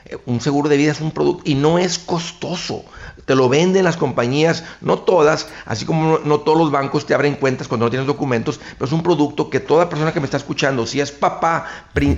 eh, 0.05 0.17
un 0.27 0.41
seguro 0.41 0.69
de 0.69 0.77
vida 0.77 0.93
es 0.93 1.01
un 1.01 1.11
producto 1.11 1.43
y 1.45 1.57
no 1.57 1.81
es 1.81 1.99
costoso. 1.99 2.85
Te 3.25 3.35
lo 3.35 3.49
venden 3.49 3.83
las 3.83 3.97
compañías, 3.97 4.63
no 4.81 4.99
todas, 4.99 5.49
así 5.65 5.85
como 5.87 6.05
no, 6.05 6.19
no 6.25 6.41
todos 6.41 6.59
los 6.59 6.71
bancos 6.71 7.05
te 7.05 7.15
abren 7.15 7.35
cuentas 7.35 7.67
cuando 7.67 7.87
no 7.87 7.91
tienes 7.91 8.07
documentos, 8.07 8.61
pero 8.79 8.87
es 8.87 8.93
un 8.93 9.03
producto 9.03 9.51
que 9.51 9.59
toda 9.59 9.89
persona 9.89 10.13
que 10.13 10.21
me 10.21 10.27
está 10.27 10.37
escuchando, 10.37 10.87
si 10.87 11.01
es 11.01 11.11
papá 11.11 11.67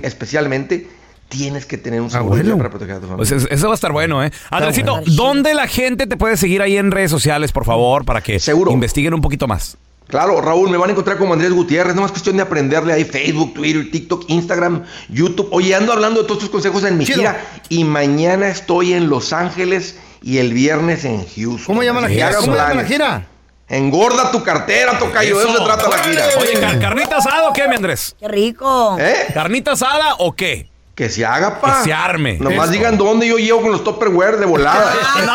especialmente, 0.03 0.96
tienes 1.29 1.65
que 1.65 1.77
tener 1.77 2.01
un 2.01 2.09
seguro 2.09 2.35
vida 2.35 2.43
bueno. 2.43 2.57
para 2.57 2.69
proteger 2.69 2.95
a 2.95 2.99
tu 2.99 3.07
familia. 3.07 3.17
Pues 3.17 3.31
es- 3.31 3.47
eso 3.51 3.67
va 3.67 3.73
a 3.73 3.75
estar 3.75 3.91
bueno, 3.91 4.23
¿eh? 4.23 4.31
Andresito, 4.49 4.91
bueno. 4.97 5.07
¿dónde 5.15 5.53
la 5.53 5.67
gente 5.67 6.07
te 6.07 6.17
puede 6.17 6.37
seguir 6.37 6.61
ahí 6.61 6.77
en 6.77 6.91
redes 6.91 7.11
sociales, 7.11 7.51
por 7.51 7.65
favor, 7.65 8.05
para 8.05 8.21
que 8.21 8.39
Seguro. 8.39 8.71
investiguen 8.71 9.13
un 9.13 9.21
poquito 9.21 9.47
más? 9.47 9.77
Claro, 10.07 10.39
Raúl, 10.39 10.69
me 10.69 10.77
van 10.77 10.87
a 10.89 10.91
encontrar 10.93 11.17
como 11.17 11.33
Andrés 11.33 11.51
Gutiérrez, 11.51 11.93
no 11.93 12.01
más 12.01 12.11
cuestión 12.11 12.37
de 12.37 12.43
aprenderle 12.43 12.93
ahí 12.93 13.03
Facebook, 13.03 13.53
Twitter, 13.55 13.91
TikTok, 13.91 14.23
Instagram, 14.29 14.83
YouTube. 15.09 15.49
Oye, 15.51 15.75
ando 15.75 15.91
hablando 15.91 16.21
de 16.21 16.27
todos 16.27 16.43
estos 16.43 16.49
consejos 16.49 16.85
en 16.85 16.97
mi 16.97 17.03
Chido. 17.05 17.17
gira 17.19 17.41
y 17.67 17.83
mañana 17.83 18.47
estoy 18.47 18.93
en 18.93 19.09
Los 19.09 19.33
Ángeles 19.33 19.97
y 20.21 20.37
el 20.37 20.53
viernes 20.53 21.03
en 21.03 21.25
Houston. 21.27 21.65
¿Cómo 21.65 21.83
llama 21.83 21.99
la 21.99 22.07
gira? 22.07 22.33
¿Cómo 22.37 22.55
llama 22.55 22.73
la 22.75 22.85
gira? 22.85 23.27
Engorda 23.67 24.31
tu 24.31 24.41
cartera, 24.43 24.97
tocayo, 24.97 25.39
de 25.39 25.43
eso 25.43 25.57
se 25.57 25.63
trata 25.65 25.89
la 25.89 25.97
gira. 25.97 26.23
Oye, 26.39 26.53
¿car- 26.57 26.79
¿carnita 26.79 27.17
asada 27.17 27.49
o 27.49 27.53
qué, 27.53 27.67
mi 27.67 27.75
Andrés? 27.75 28.15
Qué 28.17 28.29
rico. 28.29 28.95
¿Eh? 28.97 29.13
¿Carnita 29.33 29.73
asada 29.73 30.15
o 30.19 30.33
qué? 30.33 30.69
Que 30.97 31.09
se 31.09 31.23
haga, 31.23 31.61
pa. 31.61 31.77
Que 31.77 31.83
se 31.85 31.93
arme. 31.93 32.39
Nomás 32.39 32.65
Eso. 32.65 32.71
digan 32.73 32.97
dónde 32.97 33.27
yo 33.27 33.37
llevo 33.37 33.61
con 33.61 33.71
los 33.71 33.83
Tupperware 33.83 34.37
de 34.37 34.47
volada. 34.47 34.93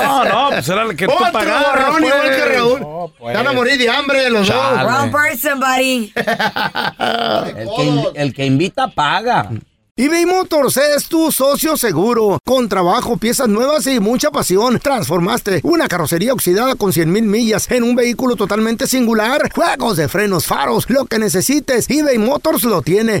No, 0.00 0.24
no, 0.24 0.48
pues 0.50 0.68
era 0.68 0.82
el 0.82 0.96
que 0.96 1.06
tú 1.06 1.12
Otro 1.12 1.32
pagaras, 1.32 1.66
borrón 1.72 2.00
pues. 2.00 2.04
igual 2.14 2.30
que 2.36 2.44
Raúl. 2.56 2.80
No, 2.80 3.12
pues. 3.18 3.34
Van 3.36 3.46
a 3.46 3.52
morir 3.52 3.78
de 3.78 3.90
hambre 3.90 4.30
los 4.30 4.46
Chale. 4.46 4.82
dos. 4.84 4.92
Wrong 4.92 5.10
person, 5.12 5.60
buddy. 5.60 6.12
El 7.56 7.68
que, 7.76 8.20
el 8.20 8.34
que 8.34 8.46
invita 8.46 8.88
paga. 8.88 9.50
eBay 9.96 10.24
Motors 10.26 10.76
es 10.78 11.06
tu 11.08 11.30
socio 11.30 11.76
seguro. 11.76 12.38
Con 12.44 12.68
trabajo, 12.68 13.16
piezas 13.18 13.48
nuevas 13.48 13.86
y 13.86 14.00
mucha 14.00 14.30
pasión. 14.30 14.78
Transformaste 14.80 15.60
una 15.64 15.88
carrocería 15.88 16.32
oxidada 16.32 16.74
con 16.76 16.92
100 16.92 17.12
mil 17.12 17.24
millas 17.24 17.70
en 17.70 17.82
un 17.82 17.94
vehículo 17.94 18.36
totalmente 18.36 18.86
singular. 18.86 19.50
Juegos 19.54 19.96
de 19.98 20.08
frenos, 20.08 20.46
faros, 20.46 20.88
lo 20.88 21.04
que 21.06 21.18
necesites. 21.18 21.88
eBay 21.90 22.18
Motors 22.18 22.64
lo 22.64 22.80
tiene. 22.82 23.20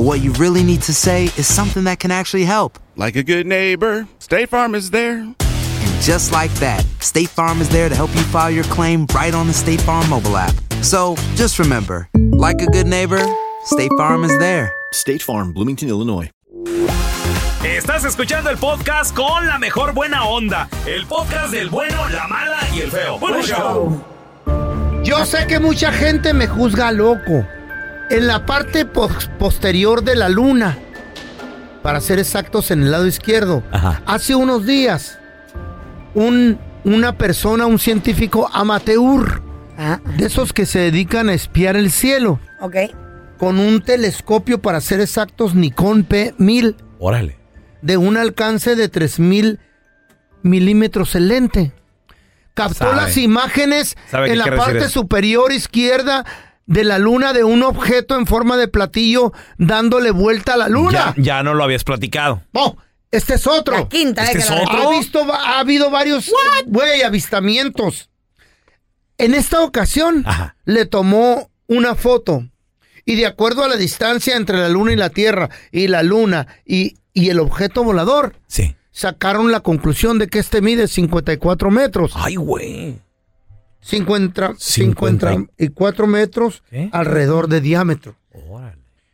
but 0.00 0.06
what 0.06 0.22
you 0.22 0.32
really 0.44 0.62
need 0.62 0.80
to 0.80 0.94
say 0.94 1.24
is 1.36 1.46
something 1.46 1.84
that 1.84 2.00
can 2.00 2.10
actually 2.10 2.44
help. 2.44 2.78
Like 2.96 3.16
a 3.16 3.22
good 3.22 3.46
neighbor, 3.46 4.08
State 4.18 4.48
Farm 4.48 4.74
is 4.74 4.90
there. 4.90 5.18
And 5.18 6.00
just 6.00 6.32
like 6.32 6.50
that, 6.54 6.86
State 7.00 7.28
Farm 7.28 7.60
is 7.60 7.68
there 7.68 7.90
to 7.90 7.94
help 7.94 8.08
you 8.14 8.22
file 8.32 8.50
your 8.50 8.64
claim 8.64 9.06
right 9.14 9.34
on 9.34 9.46
the 9.46 9.52
State 9.52 9.82
Farm 9.82 10.08
mobile 10.08 10.38
app. 10.38 10.54
So 10.80 11.16
just 11.34 11.58
remember, 11.58 12.08
like 12.32 12.62
a 12.62 12.66
good 12.66 12.86
neighbor, 12.86 13.22
State 13.64 13.90
Farm 13.98 14.24
is 14.24 14.38
there. 14.38 14.72
State 14.92 15.20
Farm, 15.20 15.52
Bloomington, 15.52 15.90
Illinois. 15.90 16.30
Estás 17.62 18.06
escuchando 18.06 18.48
el 18.48 18.56
podcast 18.56 19.14
con 19.14 19.46
la 19.46 19.58
mejor 19.58 19.92
buena 19.92 20.24
onda. 20.24 20.66
El 20.86 21.04
podcast 21.04 21.52
del 21.52 21.68
bueno, 21.68 22.08
la 22.08 22.26
mala 22.26 22.58
y 22.74 22.80
el 22.80 22.90
feo. 22.90 23.18
Bueno, 23.18 23.42
show. 23.42 24.02
Yo 25.04 25.26
sé 25.26 25.46
que 25.46 25.60
mucha 25.60 25.92
gente 25.92 26.32
me 26.32 26.46
juzga 26.46 26.90
loco. 26.90 27.44
En 28.10 28.26
la 28.26 28.44
parte 28.44 28.84
pos- 28.86 29.30
posterior 29.38 30.02
de 30.02 30.16
la 30.16 30.28
luna, 30.28 30.76
para 31.82 32.00
ser 32.00 32.18
exactos 32.18 32.70
en 32.70 32.82
el 32.82 32.90
lado 32.90 33.06
izquierdo, 33.06 33.62
Ajá. 33.70 34.02
hace 34.06 34.34
unos 34.34 34.66
días, 34.66 35.18
un, 36.14 36.58
una 36.84 37.16
persona, 37.16 37.66
un 37.66 37.78
científico 37.78 38.48
amateur, 38.52 39.42
Ah, 39.82 39.98
de 40.18 40.26
esos 40.26 40.52
que 40.52 40.66
se 40.66 40.78
dedican 40.78 41.30
a 41.30 41.32
espiar 41.32 41.74
el 41.74 41.90
cielo, 41.90 42.38
con 43.38 43.58
un 43.58 43.80
telescopio, 43.80 44.60
para 44.60 44.78
ser 44.82 45.00
exactos, 45.00 45.54
Nikon 45.54 46.06
P1000, 46.06 46.76
Órale. 46.98 47.38
de 47.80 47.96
un 47.96 48.18
alcance 48.18 48.76
de 48.76 48.90
3000 48.90 49.58
milímetros 50.42 51.14
el 51.14 51.28
lente. 51.28 51.72
Captó 52.52 52.74
Sabe. 52.74 52.96
las 52.96 53.16
imágenes 53.16 53.96
en 54.12 54.36
la 54.36 54.54
parte 54.54 54.90
superior 54.90 55.50
izquierda 55.50 56.26
de 56.66 56.84
la 56.84 56.98
luna 56.98 57.32
de 57.32 57.42
un 57.44 57.62
objeto 57.62 58.16
en 58.16 58.26
forma 58.26 58.56
de 58.56 58.68
platillo 58.68 59.32
dándole 59.58 60.10
vuelta 60.12 60.54
a 60.54 60.56
la 60.56 60.68
luna. 60.68 61.14
ya 61.16 61.42
no 61.42 61.54
lo 61.54 61.64
habías 61.64 61.84
platicado. 61.84 62.42
Oh, 62.52 62.76
este 63.10 63.34
es 63.34 63.46
otro. 63.46 63.76
La 63.76 63.88
quinta, 63.88 64.24
Este 64.24 64.38
eh, 64.38 64.40
es 64.40 64.46
que 64.48 64.54
la 64.54 64.62
otro. 64.62 64.88
Ha, 64.88 64.90
visto, 64.90 65.34
ha 65.34 65.58
habido 65.58 65.90
varios 65.90 66.30
güey, 66.66 67.02
avistamientos. 67.02 68.08
En 69.18 69.34
esta 69.34 69.62
ocasión 69.62 70.22
Ajá. 70.26 70.56
le 70.64 70.86
tomó 70.86 71.50
una 71.66 71.94
foto 71.94 72.46
y 73.04 73.16
de 73.16 73.26
acuerdo 73.26 73.64
a 73.64 73.68
la 73.68 73.76
distancia 73.76 74.36
entre 74.36 74.58
la 74.58 74.68
luna 74.68 74.92
y 74.92 74.96
la 74.96 75.10
Tierra 75.10 75.50
y 75.72 75.88
la 75.88 76.02
luna 76.02 76.46
y, 76.64 76.96
y 77.12 77.30
el 77.30 77.40
objeto 77.40 77.82
volador, 77.82 78.36
Sí. 78.46 78.76
sacaron 78.92 79.50
la 79.50 79.60
conclusión 79.60 80.18
de 80.18 80.28
que 80.28 80.38
este 80.38 80.60
mide 80.62 80.86
54 80.86 81.70
metros. 81.70 82.12
Ay, 82.14 82.36
güey. 82.36 83.00
50, 83.80 84.54
Cincuenta 84.58 85.32
y- 85.32 85.36
54 85.36 86.06
metros 86.06 86.62
¿Qué? 86.70 86.88
alrededor 86.92 87.48
de 87.48 87.60
diámetro. 87.60 88.14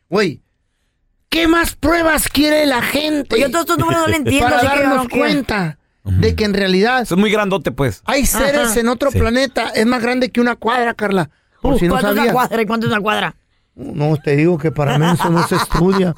Güey, 0.08 0.40
¿qué 1.28 1.48
más 1.48 1.74
pruebas 1.74 2.28
quiere 2.28 2.66
la 2.66 2.82
gente? 2.82 3.38
Yo 3.40 3.46
todos 3.50 3.62
estos 3.62 3.78
números 3.78 4.02
no 4.02 4.08
lo 4.08 4.16
entiendo, 4.16 4.44
Para 4.46 4.58
así 4.58 4.66
que 4.68 4.76
darnos 4.82 4.96
no 5.04 5.08
quiero. 5.08 5.24
cuenta 5.24 5.78
de 6.04 6.34
que 6.36 6.44
en 6.44 6.54
realidad 6.54 7.02
Es 7.02 7.16
muy 7.16 7.30
grandote, 7.30 7.72
pues. 7.72 8.02
hay 8.04 8.26
seres 8.26 8.70
Ajá. 8.70 8.80
en 8.80 8.88
otro 8.88 9.10
Sí. 9.10 9.18
planeta. 9.18 9.70
Es 9.70 9.86
más 9.86 10.00
grande 10.02 10.30
que 10.30 10.40
una 10.40 10.54
cuadra, 10.56 10.94
Carla. 10.94 11.30
Por 11.60 11.74
Uh, 11.74 11.78
si 11.78 11.86
no 11.88 11.94
¿Cuánto 11.94 12.12
es 12.12 12.18
una 12.18 12.32
cuadra 12.32 12.62
y 12.62 12.66
cuánto 12.66 12.86
es 12.86 12.92
una 12.92 13.00
cuadra? 13.00 13.34
No, 13.74 14.16
te 14.16 14.36
digo 14.36 14.56
que 14.58 14.70
para 14.70 14.98
mí 14.98 15.06
eso 15.12 15.28
no 15.30 15.46
se 15.48 15.56
estudia. 15.56 16.14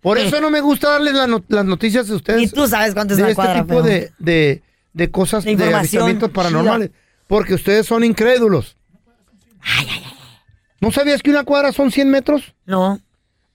Por 0.00 0.18
eso 0.18 0.40
no 0.40 0.50
me 0.50 0.60
gusta 0.60 0.90
darles 0.90 1.14
la 1.14 1.26
no- 1.26 1.42
las 1.48 1.64
noticias 1.64 2.06
de 2.08 2.14
ustedes. 2.14 2.42
Y 2.42 2.48
tú 2.48 2.66
sabes 2.68 2.94
cuánto 2.94 3.14
es 3.14 3.18
de 3.18 3.22
una 3.24 3.30
este 3.32 3.36
cuadra, 3.42 3.62
tipo 3.62 3.82
de, 3.82 4.12
de, 4.18 4.62
de 4.92 5.10
cosas, 5.10 5.44
De 5.44 5.52
avistamientos 5.74 6.28
chida. 6.30 6.34
paranormales. 6.34 6.90
Porque 7.32 7.54
ustedes 7.54 7.86
son 7.86 8.04
incrédulos. 8.04 8.76
¿No 10.82 10.90
sabías 10.92 11.22
que 11.22 11.30
una 11.30 11.44
cuadra 11.44 11.72
son 11.72 11.90
100 11.90 12.10
metros? 12.10 12.54
No. 12.66 13.00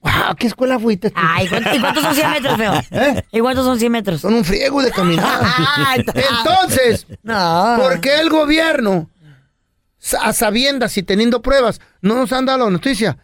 ¿A 0.01 0.35
qué 0.35 0.47
escuela 0.47 0.79
fuiste? 0.79 1.11
tú? 1.11 1.21
Ay, 1.23 1.47
¿cuánto- 1.47 1.75
¿y 1.75 1.79
cuántos 1.79 2.03
son 2.03 2.15
100 2.15 2.31
metros, 2.31 2.57
feo? 2.57 2.73
¿Eh? 2.91 3.23
¿Y 3.33 3.39
cuántos 3.39 3.65
son 3.65 3.77
100 3.77 3.91
metros? 3.91 4.21
Son 4.21 4.33
un 4.33 4.43
friego 4.43 4.81
de 4.81 4.89
caminar. 4.89 5.41
Ay, 5.77 6.03
Entonces, 6.39 7.05
No. 7.21 7.75
¿por 7.79 8.01
qué 8.01 8.19
el 8.19 8.31
gobierno, 8.31 9.11
a 10.21 10.33
sabiendas 10.33 10.97
y 10.97 11.03
teniendo 11.03 11.43
pruebas, 11.43 11.79
no 12.01 12.15
nos 12.15 12.33
han 12.33 12.47
dado 12.47 12.65
la 12.65 12.71
noticia? 12.71 13.19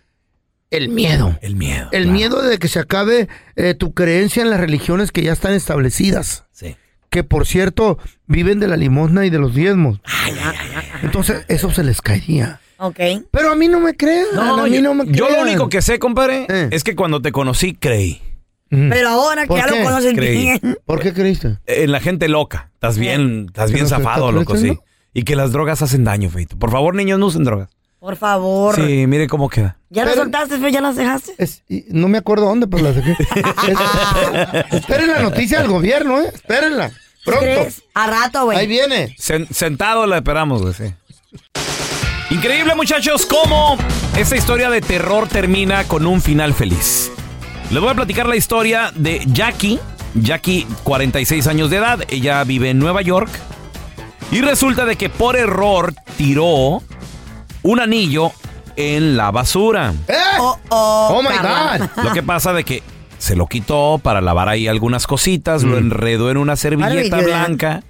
El 0.69 0.89
miedo. 0.89 1.35
El 1.41 1.55
miedo. 1.55 1.89
El 1.91 2.03
claro. 2.03 2.15
miedo 2.15 2.41
de 2.43 2.59
que 2.59 2.67
se 2.67 2.77
acabe 2.79 3.27
eh, 3.55 3.73
tu 3.73 3.95
creencia 3.95 4.43
en 4.43 4.51
las 4.51 4.59
religiones 4.59 5.11
que 5.11 5.23
ya 5.23 5.33
están 5.33 5.53
establecidas. 5.53 6.43
Sí. 6.51 6.77
Que 7.13 7.23
por 7.23 7.45
cierto, 7.45 7.99
viven 8.25 8.59
de 8.59 8.67
la 8.67 8.75
limosna 8.75 9.23
y 9.23 9.29
de 9.29 9.37
los 9.37 9.53
diezmos. 9.53 9.99
Entonces, 11.03 11.45
eso 11.47 11.69
se 11.71 11.83
les 11.83 12.01
caería. 12.01 12.59
Ok. 12.77 12.99
Pero 13.29 13.51
a 13.51 13.55
mí 13.55 13.67
no 13.67 13.79
me 13.79 13.95
crean. 13.95 14.25
No, 14.33 14.41
a 14.61 14.63
mí 14.63 14.75
yo, 14.77 14.81
no 14.81 14.95
me 14.95 15.05
yo 15.11 15.25
lo 15.25 15.29
crean. 15.29 15.47
único 15.47 15.69
que 15.69 15.83
sé, 15.83 15.99
compadre, 15.99 16.47
Eh. 16.49 16.69
es 16.71 16.83
que 16.83 16.95
cuando 16.95 17.21
te 17.21 17.31
conocí, 17.31 17.75
creí. 17.75 18.19
Pero 18.69 19.09
ahora 19.09 19.43
que 19.43 19.49
¿Por 19.49 19.59
ya 19.59 19.67
qué? 19.67 19.77
lo 19.77 19.85
conoces 19.85 20.13
Creí. 20.15 20.37
bien. 20.41 20.77
¿Por 20.85 20.99
qué 20.99 21.13
creíste? 21.13 21.59
En 21.67 21.91
la 21.91 21.99
gente 21.99 22.27
loca. 22.27 22.71
Estás 22.73 22.97
bien, 22.97 23.45
estás 23.49 23.71
bien 23.71 23.85
¿Que 23.85 23.91
no 23.91 23.97
se 23.97 24.03
zafado, 24.03 24.29
está 24.29 24.39
loco, 24.39 24.57
sí. 24.57 24.79
Y 25.13 25.21
que 25.23 25.35
las 25.35 25.51
drogas 25.51 25.83
hacen 25.83 26.03
daño, 26.03 26.31
feito. 26.31 26.57
Por 26.57 26.71
favor, 26.71 26.95
niños, 26.95 27.19
no 27.19 27.27
usen 27.27 27.43
drogas. 27.43 27.69
Por 27.99 28.15
favor. 28.15 28.75
Sí, 28.75 29.05
mire 29.05 29.27
cómo 29.27 29.47
queda. 29.47 29.77
¿Ya 29.91 30.03
las 30.05 30.15
soltaste, 30.15 30.57
feo? 30.57 30.69
¿Ya 30.69 30.81
las 30.81 30.95
dejaste? 30.95 31.33
Es- 31.37 31.61
y 31.69 31.85
no 31.89 32.07
me 32.07 32.17
acuerdo 32.17 32.45
dónde, 32.47 32.65
pero 32.67 32.83
las 32.83 32.95
dejé. 32.95 33.11
Es- 34.71 34.73
esperen 34.73 35.07
la 35.07 35.21
noticia 35.21 35.59
del 35.59 35.67
gobierno, 35.69 36.19
¿eh? 36.19 36.31
Espérenla. 36.33 36.91
Pronto. 37.25 37.41
¿Crees? 37.43 37.83
A 37.93 38.07
rato, 38.07 38.45
güey. 38.45 38.57
Ahí 38.57 38.67
viene. 38.67 39.15
Sen- 39.17 39.47
sentado 39.51 40.05
la 40.07 40.17
esperamos, 40.17 40.61
güey, 40.61 40.73
sí. 40.73 40.93
Increíble, 42.29 42.73
muchachos, 42.75 43.25
cómo 43.25 43.77
esta 44.17 44.35
historia 44.35 44.69
de 44.69 44.81
terror 44.81 45.27
termina 45.27 45.83
con 45.85 46.05
un 46.05 46.21
final 46.21 46.53
feliz. 46.53 47.11
Les 47.69 47.79
voy 47.81 47.89
a 47.91 47.93
platicar 47.95 48.25
la 48.27 48.35
historia 48.35 48.91
de 48.95 49.21
Jackie. 49.27 49.79
Jackie, 50.15 50.67
46 50.83 51.47
años 51.47 51.69
de 51.69 51.77
edad. 51.77 51.99
Ella 52.09 52.43
vive 52.43 52.69
en 52.69 52.79
Nueva 52.79 53.01
York. 53.01 53.29
Y 54.31 54.41
resulta 54.41 54.85
de 54.85 54.95
que 54.95 55.09
por 55.09 55.35
error 55.35 55.93
tiró 56.17 56.81
un 57.61 57.79
anillo 57.79 58.31
en 58.75 59.15
la 59.15 59.29
basura. 59.31 59.93
¡Eh! 60.07 60.13
Oh, 60.39 60.57
oh, 60.69 61.07
Oh, 61.17 61.21
my 61.21 61.29
Carla. 61.29 61.89
God. 61.95 62.03
Lo 62.03 62.13
que 62.13 62.23
pasa 62.23 62.51
de 62.53 62.63
que 62.63 62.81
se 63.23 63.37
lo 63.37 63.47
quitó 63.47 64.01
para 64.03 64.19
lavar 64.19 64.49
ahí 64.49 64.67
algunas 64.67 65.07
cositas, 65.07 65.63
Mm. 65.63 65.69
lo 65.71 65.77
enredó 65.77 66.29
en 66.29 66.35
una 66.37 66.57
servilleta 66.57 67.17
Ay, 67.17 67.23
blanca. 67.23 67.83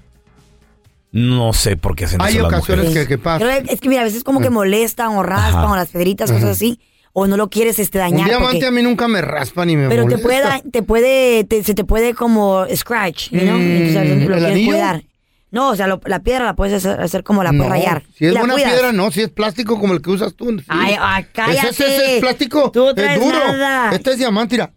No 1.12 1.54
sé 1.54 1.76
por 1.76 1.96
qué 1.96 2.08
se 2.08 2.18
Hay 2.20 2.40
ocasiones 2.40 2.90
que, 2.94 3.08
que 3.08 3.18
pasa. 3.18 3.58
Es 3.58 3.82
que 3.82 3.90
mira, 3.90 4.02
a 4.02 4.04
veces 4.04 4.24
como 4.24 4.42
que 4.42 4.50
molestan 4.50 5.10
o 5.10 5.24
raspan 5.24 5.64
Ajá. 5.66 5.72
o 5.72 5.76
las 5.76 5.90
piedritas, 5.90 6.32
cosas 6.32 6.50
así. 6.52 6.80
O 7.14 7.28
no 7.28 7.38
lo 7.38 7.50
quieres 7.50 7.78
este, 7.80 8.00
Un 8.00 8.04
dañar. 8.06 8.28
diamante 8.30 8.54
porque- 8.58 8.66
a 8.68 8.72
mí 8.72 8.82
nunca 8.82 9.08
me 9.08 9.22
raspa 9.22 9.66
ni 9.66 9.76
me 9.76 9.88
pero 9.90 10.06
te 10.08 10.18
molesta. 10.18 10.24
puede, 10.60 10.72
te 10.72 10.82
puede, 10.84 11.44
te- 11.44 11.64
se 11.64 11.74
te 11.76 11.84
puede 11.84 12.14
como 12.16 12.66
scratch, 12.76 13.30
you 13.30 13.40
know? 13.42 13.58
Mm, 13.58 13.62
Entonces 13.62 13.98
a 13.98 14.02
veces 14.02 14.28
lo 14.28 14.36
¿el 14.38 14.44
quieres 14.46 14.66
cuidar. 14.68 15.04
No, 15.52 15.70
o 15.70 15.76
sea, 15.76 15.86
lo- 15.86 16.02
la 16.06 16.20
piedra 16.22 16.46
la 16.46 16.56
puedes 16.56 16.74
hacer, 16.84 17.00
hacer 17.00 17.24
como 17.24 17.44
la 17.44 17.50
puedes 17.52 17.66
No, 17.66 17.70
rayar. 17.70 18.02
Si 18.18 18.26
es 18.26 18.34
buena 18.34 18.54
cuidas. 18.56 18.72
piedra, 18.72 18.92
no. 18.92 19.12
Si 19.12 19.22
es 19.22 19.30
plástico 19.30 19.80
como 19.80 19.94
el 19.94 20.02
que 20.02 20.10
usas 20.10 20.34
tú. 20.34 20.50
sí. 20.58 20.66
Ay, 20.68 20.96
ay, 21.00 21.26
cállate. 21.34 21.70
Ese, 21.70 21.96
ese 21.96 22.16
es 22.16 22.22
plástico. 22.22 22.72
Tú 22.72 22.86
no 22.86 22.90
es 23.04 23.20
duro. 23.20 23.38
nada. 23.38 23.92
Este 23.96 24.12
es 24.14 24.18
diamante, 24.18 24.56
mira. 24.56 24.72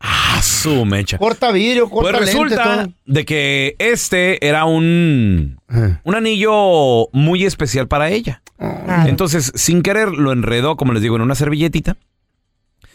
Ah, 0.00 0.40
su 0.42 0.84
mecha. 0.86 1.18
Corta 1.18 1.52
vidrio, 1.52 1.90
corta 1.90 2.18
Pues 2.18 2.34
lente, 2.34 2.42
resulta 2.56 2.84
todo. 2.84 2.92
de 3.06 3.24
que 3.26 3.76
este 3.78 4.46
era 4.46 4.64
un, 4.64 5.58
Ajá. 5.68 6.00
un 6.04 6.14
anillo 6.14 7.08
muy 7.12 7.44
especial 7.44 7.86
para 7.86 8.08
ella. 8.10 8.42
Ah. 8.58 9.04
Entonces, 9.08 9.52
sin 9.54 9.82
querer, 9.82 10.08
lo 10.08 10.32
enredó, 10.32 10.76
como 10.76 10.92
les 10.94 11.02
digo, 11.02 11.16
en 11.16 11.22
una 11.22 11.34
servilletita 11.34 11.96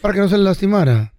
Para 0.00 0.14
que 0.14 0.20
no 0.20 0.28
se 0.28 0.36
le 0.38 0.44
lastimara. 0.44 1.12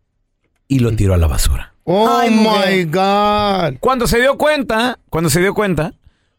y 0.67 0.79
lo 0.79 0.91
tiró 0.93 1.13
a 1.13 1.17
la 1.17 1.27
basura. 1.27 1.73
Oh 1.85 2.09
Ay, 2.19 2.31
my. 2.31 2.83
God. 2.85 3.79
Cuando 3.79 4.07
se 4.07 4.19
dio 4.19 4.37
cuenta, 4.37 4.99
cuando 5.09 5.29
se 5.29 5.39
dio 5.39 5.53
cuenta, 5.53 5.93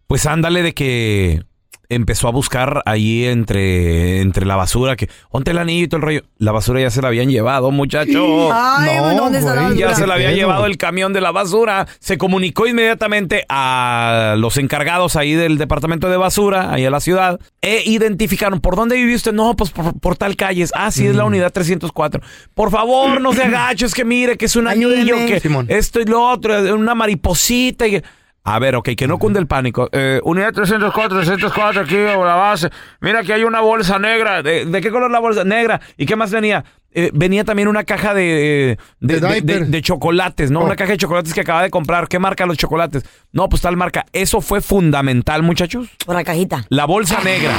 pues 0.07 0.27
ándale 0.27 0.63
de 0.63 0.75
que 0.75 1.43
empezó 1.91 2.29
a 2.29 2.31
buscar 2.33 2.83
ahí 2.85 3.25
entre, 3.25 4.21
entre 4.21 4.45
la 4.45 4.57
basura, 4.57 4.95
que 4.97 5.09
ponte 5.31 5.53
el 5.53 5.59
anillo 5.59 5.85
y 5.85 5.89
todo 5.89 5.97
el 5.99 6.03
rollo. 6.03 6.23
La 6.37 6.53
basura 6.53 6.81
ya 6.81 6.91
se 6.91 7.01
la 7.01 7.09
habían 7.09 7.31
llevado, 7.31 7.71
muchacho. 7.71 8.53
Ay, 8.53 8.97
No, 8.99 9.15
¿dónde 9.15 9.39
está 9.39 9.55
la 9.55 9.63
güey, 9.69 9.79
Ya 9.79 9.95
se 9.95 10.07
la 10.07 10.15
había 10.15 10.33
llevado 10.33 10.67
el 10.67 10.77
camión 10.77 11.13
de 11.13 11.21
la 11.23 11.33
basura. 11.33 11.87
Se 11.99 12.19
comunicó 12.19 12.67
inmediatamente 12.67 13.45
a 13.49 14.35
los 14.37 14.59
encargados 14.59 15.17
ahí 15.17 15.33
del 15.35 15.57
departamento 15.59 16.09
de 16.11 16.17
basura, 16.19 16.73
ahí 16.73 16.85
a 16.85 16.91
la 16.91 17.01
ciudad, 17.01 17.41
e 17.63 17.83
identificaron 17.87 18.61
por 18.61 18.77
dónde 18.77 18.97
vive 18.97 19.15
usted. 19.15 19.33
No, 19.33 19.57
pues 19.57 19.71
por, 19.71 19.99
por 19.99 20.17
tal 20.17 20.37
calle. 20.37 20.67
Ah, 20.75 20.91
sí, 20.91 21.07
es 21.07 21.15
Mm. 21.15 21.19
la 21.19 21.25
unidad 21.25 21.53
304. 21.53 22.21
Por 22.55 22.71
favor, 22.71 23.21
no 23.21 23.33
se 23.33 23.45
agache, 23.45 23.87
es 23.87 23.95
que 23.95 24.05
mire 24.05 24.37
que 24.37 24.45
es 24.45 24.57
un 24.57 24.69
anillo, 24.69 24.91
Ayúdeme. 24.91 25.27
que 25.27 25.41
Simón. 25.41 25.67
esto 25.71 26.01
y 26.01 26.05
lo 26.05 26.23
otro, 26.23 26.75
una 26.75 26.95
mariposita. 26.95 27.87
Y... 27.87 28.03
A 28.45 28.59
ver, 28.59 28.77
ok, 28.77 28.91
que 28.97 29.07
no 29.07 29.19
cunde 29.19 29.39
el 29.41 29.47
pánico. 29.47 29.89
Eh, 29.93 30.21
unidad 30.25 30.53
304, 30.55 31.19
304 31.19 31.83
aquí 31.83 31.97
o 31.97 32.25
la 32.25 32.35
base. 32.37 32.71
Mira 33.01 33.23
que 33.23 33.35
hay 33.35 33.45
una 33.45 33.61
bolsa 33.61 33.99
negra. 33.99 34.43
¿De, 34.43 34.65
de 34.65 34.81
qué 34.81 34.91
color 34.91 35.11
la 35.11 35.19
bolsa? 35.19 35.45
Negra. 35.45 35.81
¿Y 35.99 36.07
qué 36.07 36.17
más 36.17 36.31
venía? 36.31 36.65
Eh, 36.91 37.11
venía 37.13 37.45
también 37.45 37.69
una 37.69 37.85
caja 37.85 38.15
de, 38.15 38.79
de, 39.01 39.15
De 39.15 39.21
de- 39.21 39.27
de- 39.29 39.41
diapers. 39.43 39.71
de 39.71 39.83
chocolates, 39.83 40.51
¿no? 40.51 40.61
Oh. 40.61 40.65
Una 40.65 40.77
caja 40.77 40.93
de 40.93 40.97
chocolates 40.99 41.35
que 41.35 41.43
acaba 41.43 41.63
de 41.63 41.69
comprar. 41.69 42.09
¿Qué 42.09 42.19
marca 42.19 42.47
los 42.47 42.57
chocolates? 42.57 43.05
No, 43.33 43.51
pues 43.51 43.61
tal 43.61 43.77
marca. 43.77 44.07
Eso 44.15 44.41
fue 44.41 44.63
fundamental, 44.63 45.43
muchachos. 45.43 45.89
Por 46.07 46.15
la 46.15 46.25
cajita. 46.25 46.65
La 46.71 46.87
bolsa 46.87 47.21
negra 47.23 47.53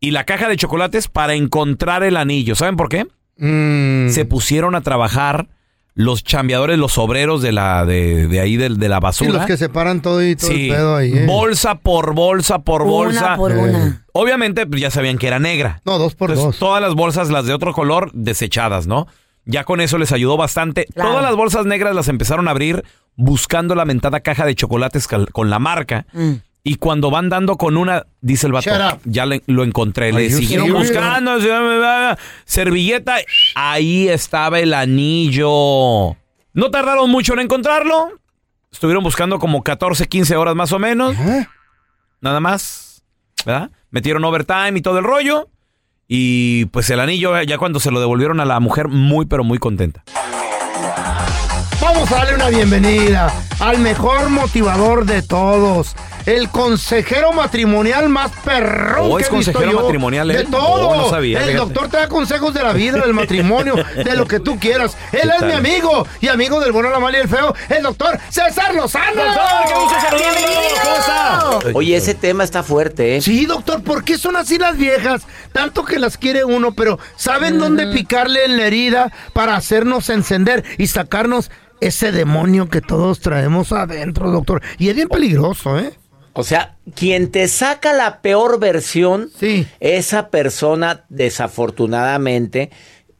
y 0.00 0.12
la 0.12 0.24
caja 0.24 0.48
de 0.48 0.56
chocolates 0.56 1.08
para 1.08 1.34
encontrar 1.34 2.02
el 2.04 2.16
anillo. 2.16 2.54
¿Saben 2.54 2.76
por 2.76 2.88
qué? 2.88 3.06
Mm. 3.36 4.08
Se 4.08 4.24
pusieron 4.24 4.74
a 4.74 4.80
trabajar 4.80 5.48
los 6.00 6.24
chambeadores, 6.24 6.78
los 6.78 6.96
obreros 6.98 7.42
de 7.42 7.52
la 7.52 7.84
de, 7.84 8.26
de 8.26 8.40
ahí 8.40 8.56
de, 8.56 8.70
de 8.70 8.88
la 8.88 8.96
Sí, 8.96 9.02
basura. 9.02 9.32
los 9.32 9.46
que 9.46 9.56
separan 9.56 10.00
todo 10.02 10.26
y 10.26 10.34
todo 10.36 10.50
Sí, 10.50 10.68
el 10.70 10.74
pedo 10.76 10.96
ahí. 10.96 11.12
eh. 11.12 11.26
bolsa 11.26 11.74
por 11.76 12.14
bolsa 12.14 12.60
por 12.60 12.84
bolsa. 12.84 13.26
Una 13.26 13.36
por 13.36 13.52
Eh. 13.52 13.56
una. 13.58 14.04
Obviamente, 14.12 14.66
pues 14.66 14.80
ya 14.80 14.90
sabían 14.90 15.18
que 15.18 15.26
era 15.26 15.38
negra. 15.38 15.80
No, 15.84 15.98
dos 15.98 16.14
por 16.14 16.30
Entonces, 16.30 16.58
dos. 16.58 16.68
todas 16.68 16.80
las 16.82 16.94
bolsas, 16.94 17.30
las 17.30 17.46
de 17.46 17.54
otro 17.54 17.72
color, 17.72 18.10
desechadas, 18.12 18.86
¿no? 18.86 19.06
Ya 19.44 19.64
con 19.64 19.80
eso 19.80 19.98
les 19.98 20.12
ayudó 20.12 20.36
bastante. 20.36 20.86
Claro. 20.94 21.10
Todas 21.10 21.24
las 21.24 21.34
bolsas 21.36 21.66
negras 21.66 21.94
las 21.94 22.08
empezaron 22.08 22.48
a 22.48 22.52
abrir 22.52 22.84
buscando 23.16 23.74
la 23.74 23.84
mentada 23.84 24.20
caja 24.20 24.46
de 24.46 24.54
chocolates 24.54 25.06
con 25.08 25.50
la 25.50 25.58
marca. 25.58 26.06
Mm. 26.12 26.32
Y 26.62 26.74
cuando 26.74 27.10
van 27.10 27.30
dando 27.30 27.56
con 27.56 27.76
una, 27.78 28.06
dice 28.20 28.46
el 28.46 28.52
vato, 28.52 28.64
ya 29.04 29.24
le- 29.26 29.42
lo 29.46 29.64
encontré. 29.64 30.08
Are 30.08 30.18
Le 30.18 30.28
you 30.28 30.36
siguieron 30.38 30.66
serious? 30.66 30.88
buscando, 30.90 31.38
servilleta, 32.44 33.16
ahí 33.54 34.08
estaba 34.08 34.60
el 34.60 34.74
anillo. 34.74 36.16
No 36.52 36.70
tardaron 36.70 37.10
mucho 37.10 37.32
en 37.32 37.40
encontrarlo. 37.40 38.10
Estuvieron 38.70 39.02
buscando 39.02 39.38
como 39.38 39.62
14, 39.62 40.06
15 40.06 40.36
horas 40.36 40.54
más 40.54 40.72
o 40.72 40.78
menos. 40.78 41.16
Nada 42.20 42.40
más. 42.40 43.02
¿Verdad? 43.46 43.70
Metieron 43.90 44.22
overtime 44.24 44.72
y 44.78 44.82
todo 44.82 44.98
el 44.98 45.04
rollo. 45.04 45.48
Y 46.06 46.66
pues 46.66 46.90
el 46.90 47.00
anillo, 47.00 47.40
ya 47.42 47.56
cuando 47.56 47.80
se 47.80 47.90
lo 47.90 48.00
devolvieron 48.00 48.40
a 48.40 48.44
la 48.44 48.60
mujer, 48.60 48.88
muy 48.88 49.26
pero 49.26 49.44
muy 49.44 49.58
contenta. 49.58 50.02
Vamos 51.92 52.12
a 52.12 52.16
darle 52.16 52.34
una 52.36 52.48
bienvenida 52.50 53.32
al 53.58 53.78
mejor 53.78 54.30
motivador 54.30 55.04
de 55.06 55.22
todos. 55.22 55.94
El 56.24 56.48
consejero 56.50 57.32
matrimonial 57.32 58.08
más 58.08 58.30
perrón 58.44 59.10
Oh, 59.10 59.16
que 59.16 59.22
es 59.24 59.28
he 59.30 59.36
visto 59.36 59.52
consejero 59.52 59.72
yo. 59.72 59.80
matrimonial, 59.82 60.28
De 60.28 60.40
¿eh? 60.42 60.46
todo. 60.50 60.88
Oh, 60.90 60.96
no 60.96 61.10
sabía, 61.10 61.38
El 61.40 61.46
fíjate. 61.46 61.58
doctor 61.64 61.88
te 61.88 61.96
da 61.96 62.08
consejos 62.08 62.54
de 62.54 62.62
la 62.62 62.72
vida, 62.72 63.00
del 63.00 63.12
matrimonio, 63.22 63.74
de 63.96 64.14
lo 64.16 64.26
que 64.26 64.38
tú 64.38 64.58
quieras. 64.60 64.96
Él 65.12 65.22
¿Qué 65.22 65.28
es 65.28 65.38
tal? 65.38 65.48
mi 65.48 65.54
amigo 65.54 66.06
y 66.20 66.28
amigo 66.28 66.60
del 66.60 66.70
bueno, 66.72 66.90
la 66.90 67.00
mala 67.00 67.18
y 67.18 67.20
el 67.22 67.28
feo, 67.28 67.54
el 67.70 67.82
doctor 67.82 68.18
César 68.28 68.74
Lozano. 68.74 69.22
¡Qué 69.66 69.74
gusto 69.74 69.96
saludarlo! 70.00 71.70
Oye, 71.74 71.96
ese 71.96 72.14
tema 72.14 72.44
está 72.44 72.62
fuerte, 72.62 73.16
¿eh? 73.16 73.20
Sí, 73.22 73.46
doctor, 73.46 73.82
¿por 73.82 74.04
qué 74.04 74.16
son 74.16 74.36
así 74.36 74.58
las 74.58 74.76
viejas? 74.76 75.22
Tanto 75.52 75.84
que 75.84 75.98
las 75.98 76.16
quiere 76.18 76.44
uno, 76.44 76.72
pero 76.72 76.98
¿saben 77.16 77.58
dónde 77.58 77.88
picarle 77.88 78.44
en 78.44 78.56
la 78.58 78.64
herida 78.66 79.12
para 79.32 79.56
hacernos 79.56 80.08
encender 80.10 80.64
y 80.78 80.86
sacarnos 80.86 81.50
ese 81.80 82.12
demonio 82.12 82.68
que 82.68 82.80
todos 82.80 83.20
traemos 83.20 83.72
adentro, 83.72 84.30
doctor? 84.30 84.62
Y 84.78 84.88
es 84.88 84.94
bien 84.96 85.08
peligroso, 85.08 85.78
¿eh? 85.78 85.92
O 86.32 86.44
sea, 86.44 86.76
quien 86.94 87.30
te 87.32 87.48
saca 87.48 87.92
la 87.92 88.20
peor 88.22 88.60
versión, 88.60 89.30
Sí. 89.38 89.66
esa 89.80 90.28
persona, 90.28 91.04
desafortunadamente, 91.08 92.70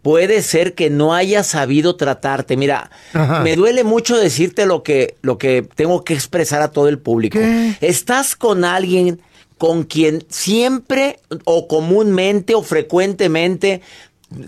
puede 0.03 0.43
ser 0.43 0.75
que 0.75 0.91
no 0.91 1.13
haya 1.15 1.43
sabido 1.43 1.97
tratarte. 1.97 2.57
Mira, 2.57 2.91
Ajá. 3.13 3.41
me 3.41 3.57
duele 3.57 3.85
mucho 3.85 4.17
decirte 4.17 4.65
lo 4.67 4.83
que, 4.83 5.17
lo 5.23 5.39
que 5.39 5.67
tengo 5.75 6.05
que 6.05 6.15
expresar 6.15 6.63
a 6.63 6.71
todo 6.71 6.89
el 6.89 6.99
público. 6.99 7.39
Estás 7.81 8.37
con 8.37 8.65
alguien 8.65 9.21
con 9.59 9.83
quien 9.83 10.25
siempre 10.31 11.19
o 11.45 11.69
comúnmente 11.69 12.55
o 12.55 12.63
frecuentemente 12.63 13.83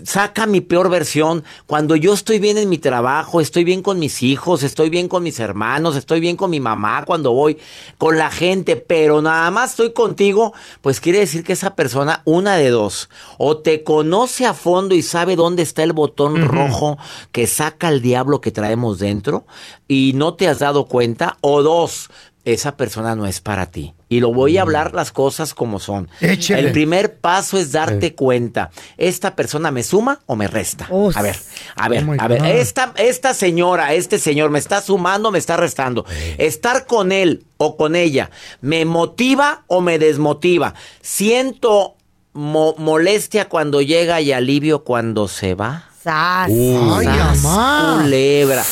saca 0.03 0.45
mi 0.45 0.61
peor 0.61 0.89
versión. 0.89 1.43
Cuando 1.65 1.95
yo 1.95 2.13
estoy 2.13 2.39
bien 2.39 2.57
en 2.57 2.69
mi 2.69 2.77
trabajo, 2.77 3.41
estoy 3.41 3.63
bien 3.63 3.81
con 3.81 3.99
mis 3.99 4.23
hijos, 4.23 4.63
estoy 4.63 4.89
bien 4.89 5.07
con 5.07 5.23
mis 5.23 5.39
hermanos, 5.39 5.95
estoy 5.95 6.19
bien 6.19 6.37
con 6.37 6.49
mi 6.49 6.59
mamá 6.59 7.03
cuando 7.05 7.33
voy 7.33 7.57
con 7.97 8.17
la 8.17 8.31
gente, 8.31 8.75
pero 8.75 9.21
nada 9.21 9.51
más 9.51 9.71
estoy 9.71 9.93
contigo, 9.93 10.53
pues 10.81 10.99
quiere 10.99 11.19
decir 11.19 11.43
que 11.43 11.53
esa 11.53 11.75
persona, 11.75 12.21
una 12.25 12.55
de 12.55 12.69
dos, 12.69 13.09
o 13.37 13.57
te 13.57 13.83
conoce 13.83 14.45
a 14.45 14.53
fondo 14.53 14.95
y 14.95 15.01
sabe 15.01 15.35
dónde 15.35 15.63
está 15.63 15.83
el 15.83 15.93
botón 15.93 16.47
rojo 16.47 16.97
que 17.31 17.47
saca 17.47 17.89
el 17.89 18.01
diablo 18.01 18.41
que 18.41 18.51
traemos 18.51 18.99
dentro 18.99 19.45
y 19.87 20.13
no 20.15 20.35
te 20.35 20.47
has 20.47 20.59
dado 20.59 20.85
cuenta, 20.85 21.37
o 21.41 21.61
dos, 21.61 22.09
esa 22.45 22.75
persona 22.75 23.15
no 23.15 23.25
es 23.25 23.39
para 23.39 23.67
ti. 23.67 23.93
Y 24.09 24.19
lo 24.19 24.33
voy 24.33 24.57
a 24.57 24.61
hablar 24.63 24.93
las 24.93 25.11
cosas 25.11 25.53
como 25.53 25.79
son. 25.79 26.09
El 26.59 26.71
primer 26.71 27.15
paso 27.17 27.57
es 27.57 27.71
darte 27.71 28.13
cuenta. 28.15 28.69
¿Esta 28.97 29.35
persona 29.35 29.71
me 29.71 29.81
suma 29.81 30.19
o 30.25 30.35
me 30.35 30.47
resta? 30.47 30.87
A 31.17 31.21
ver, 31.21 31.37
a 31.75 31.89
ver, 31.89 32.03
Oh 32.07 32.15
a 32.19 32.27
ver. 32.27 32.45
Esta, 32.45 32.93
esta 32.97 33.33
señora, 33.33 33.93
este 33.93 34.19
señor, 34.19 34.49
¿me 34.51 34.59
está 34.59 34.81
sumando 34.81 35.29
o 35.29 35.31
me 35.31 35.39
está 35.39 35.55
restando? 35.57 36.05
Estar 36.37 36.85
con 36.85 37.11
él 37.11 37.45
o 37.57 37.77
con 37.77 37.95
ella, 37.95 38.29
¿me 38.61 38.83
motiva 38.85 39.63
o 39.67 39.79
me 39.81 39.97
desmotiva? 39.97 40.73
Siento 41.01 41.95
mo- 42.33 42.75
molestia 42.77 43.47
cuando 43.47 43.81
llega 43.81 44.19
y 44.21 44.31
alivio 44.33 44.83
cuando 44.83 45.27
se 45.27 45.55
va. 45.55 45.85
Sas. 46.03 46.49
Ay, 46.49 47.07
mamá. 47.07 47.99
Culebra. 48.03 48.63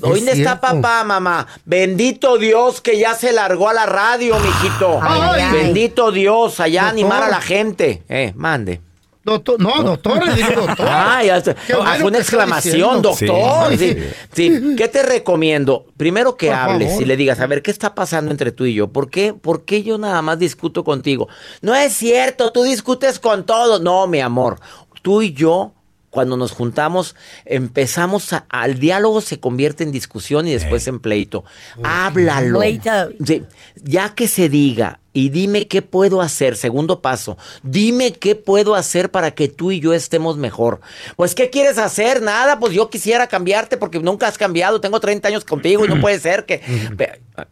¿Dónde 0.00 0.32
está 0.32 0.60
papá, 0.60 1.04
mamá? 1.04 1.46
Bendito 1.64 2.38
Dios 2.38 2.80
que 2.80 2.98
ya 2.98 3.14
se 3.14 3.32
largó 3.32 3.68
a 3.68 3.72
la 3.74 3.86
radio, 3.86 4.36
mijito. 4.38 4.98
Ay, 5.02 5.40
ay. 5.42 5.52
Bendito 5.52 6.10
Dios, 6.12 6.60
allá 6.60 6.82
Doctor. 6.82 6.98
animar 6.98 7.22
a 7.22 7.28
la 7.28 7.40
gente. 7.40 8.02
Eh, 8.08 8.32
mande. 8.36 8.80
Doctor, 9.24 9.60
no, 9.60 9.82
doctor, 9.82 10.24
le 10.26 10.32
digo 10.34 10.62
doctor. 10.62 10.86
Ah, 10.90 11.22
ya 11.22 11.36
está. 11.36 11.54
Fue 11.54 12.04
una 12.04 12.18
exclamación, 12.18 13.02
doctor. 13.02 13.76
Sí. 13.76 13.94
Sí, 14.32 14.56
sí. 14.56 14.74
¿Qué 14.76 14.88
te 14.88 15.02
recomiendo? 15.02 15.84
Primero 15.98 16.36
que 16.36 16.46
Por 16.46 16.56
hables 16.56 16.88
favor. 16.88 17.02
y 17.02 17.06
le 17.06 17.16
digas, 17.18 17.38
a 17.40 17.46
ver, 17.46 17.60
¿qué 17.60 17.70
está 17.70 17.94
pasando 17.94 18.30
entre 18.30 18.52
tú 18.52 18.64
y 18.64 18.72
yo? 18.72 18.88
¿Por 18.88 19.10
qué? 19.10 19.34
¿Por 19.34 19.66
qué 19.66 19.82
yo 19.82 19.98
nada 19.98 20.22
más 20.22 20.38
discuto 20.38 20.82
contigo? 20.82 21.28
No 21.60 21.74
es 21.74 21.92
cierto, 21.92 22.52
tú 22.52 22.62
discutes 22.62 23.18
con 23.18 23.44
todo. 23.44 23.78
No, 23.80 24.06
mi 24.06 24.20
amor, 24.20 24.60
tú 25.02 25.20
y 25.20 25.34
yo 25.34 25.74
cuando 26.18 26.36
nos 26.36 26.50
juntamos, 26.50 27.14
empezamos 27.44 28.32
a- 28.32 28.44
al 28.48 28.80
diálogo 28.80 29.20
se 29.20 29.38
convierte 29.38 29.84
en 29.84 29.92
discusión 29.92 30.48
y 30.48 30.52
después 30.52 30.88
en 30.88 30.98
pleito. 30.98 31.44
Háblalo. 31.84 32.58
Pleito. 32.58 32.90
Sí, 33.24 33.44
ya 33.76 34.16
que 34.16 34.26
se 34.26 34.48
diga 34.48 34.98
y 35.12 35.28
dime 35.28 35.68
qué 35.68 35.80
puedo 35.80 36.20
hacer, 36.20 36.56
segundo 36.56 37.02
paso, 37.02 37.38
dime 37.62 38.12
qué 38.14 38.34
puedo 38.34 38.74
hacer 38.74 39.12
para 39.12 39.30
que 39.30 39.46
tú 39.46 39.70
y 39.70 39.78
yo 39.78 39.94
estemos 39.94 40.36
mejor. 40.38 40.80
Pues, 41.14 41.36
¿qué 41.36 41.50
quieres 41.50 41.78
hacer? 41.78 42.20
Nada, 42.20 42.58
pues 42.58 42.72
yo 42.74 42.90
quisiera 42.90 43.28
cambiarte 43.28 43.76
porque 43.76 44.00
nunca 44.00 44.26
has 44.26 44.38
cambiado, 44.38 44.80
tengo 44.80 44.98
30 44.98 45.28
años 45.28 45.44
contigo 45.44 45.84
y 45.84 45.88
no 45.88 46.00
puede 46.00 46.18
ser 46.18 46.46
que... 46.46 46.60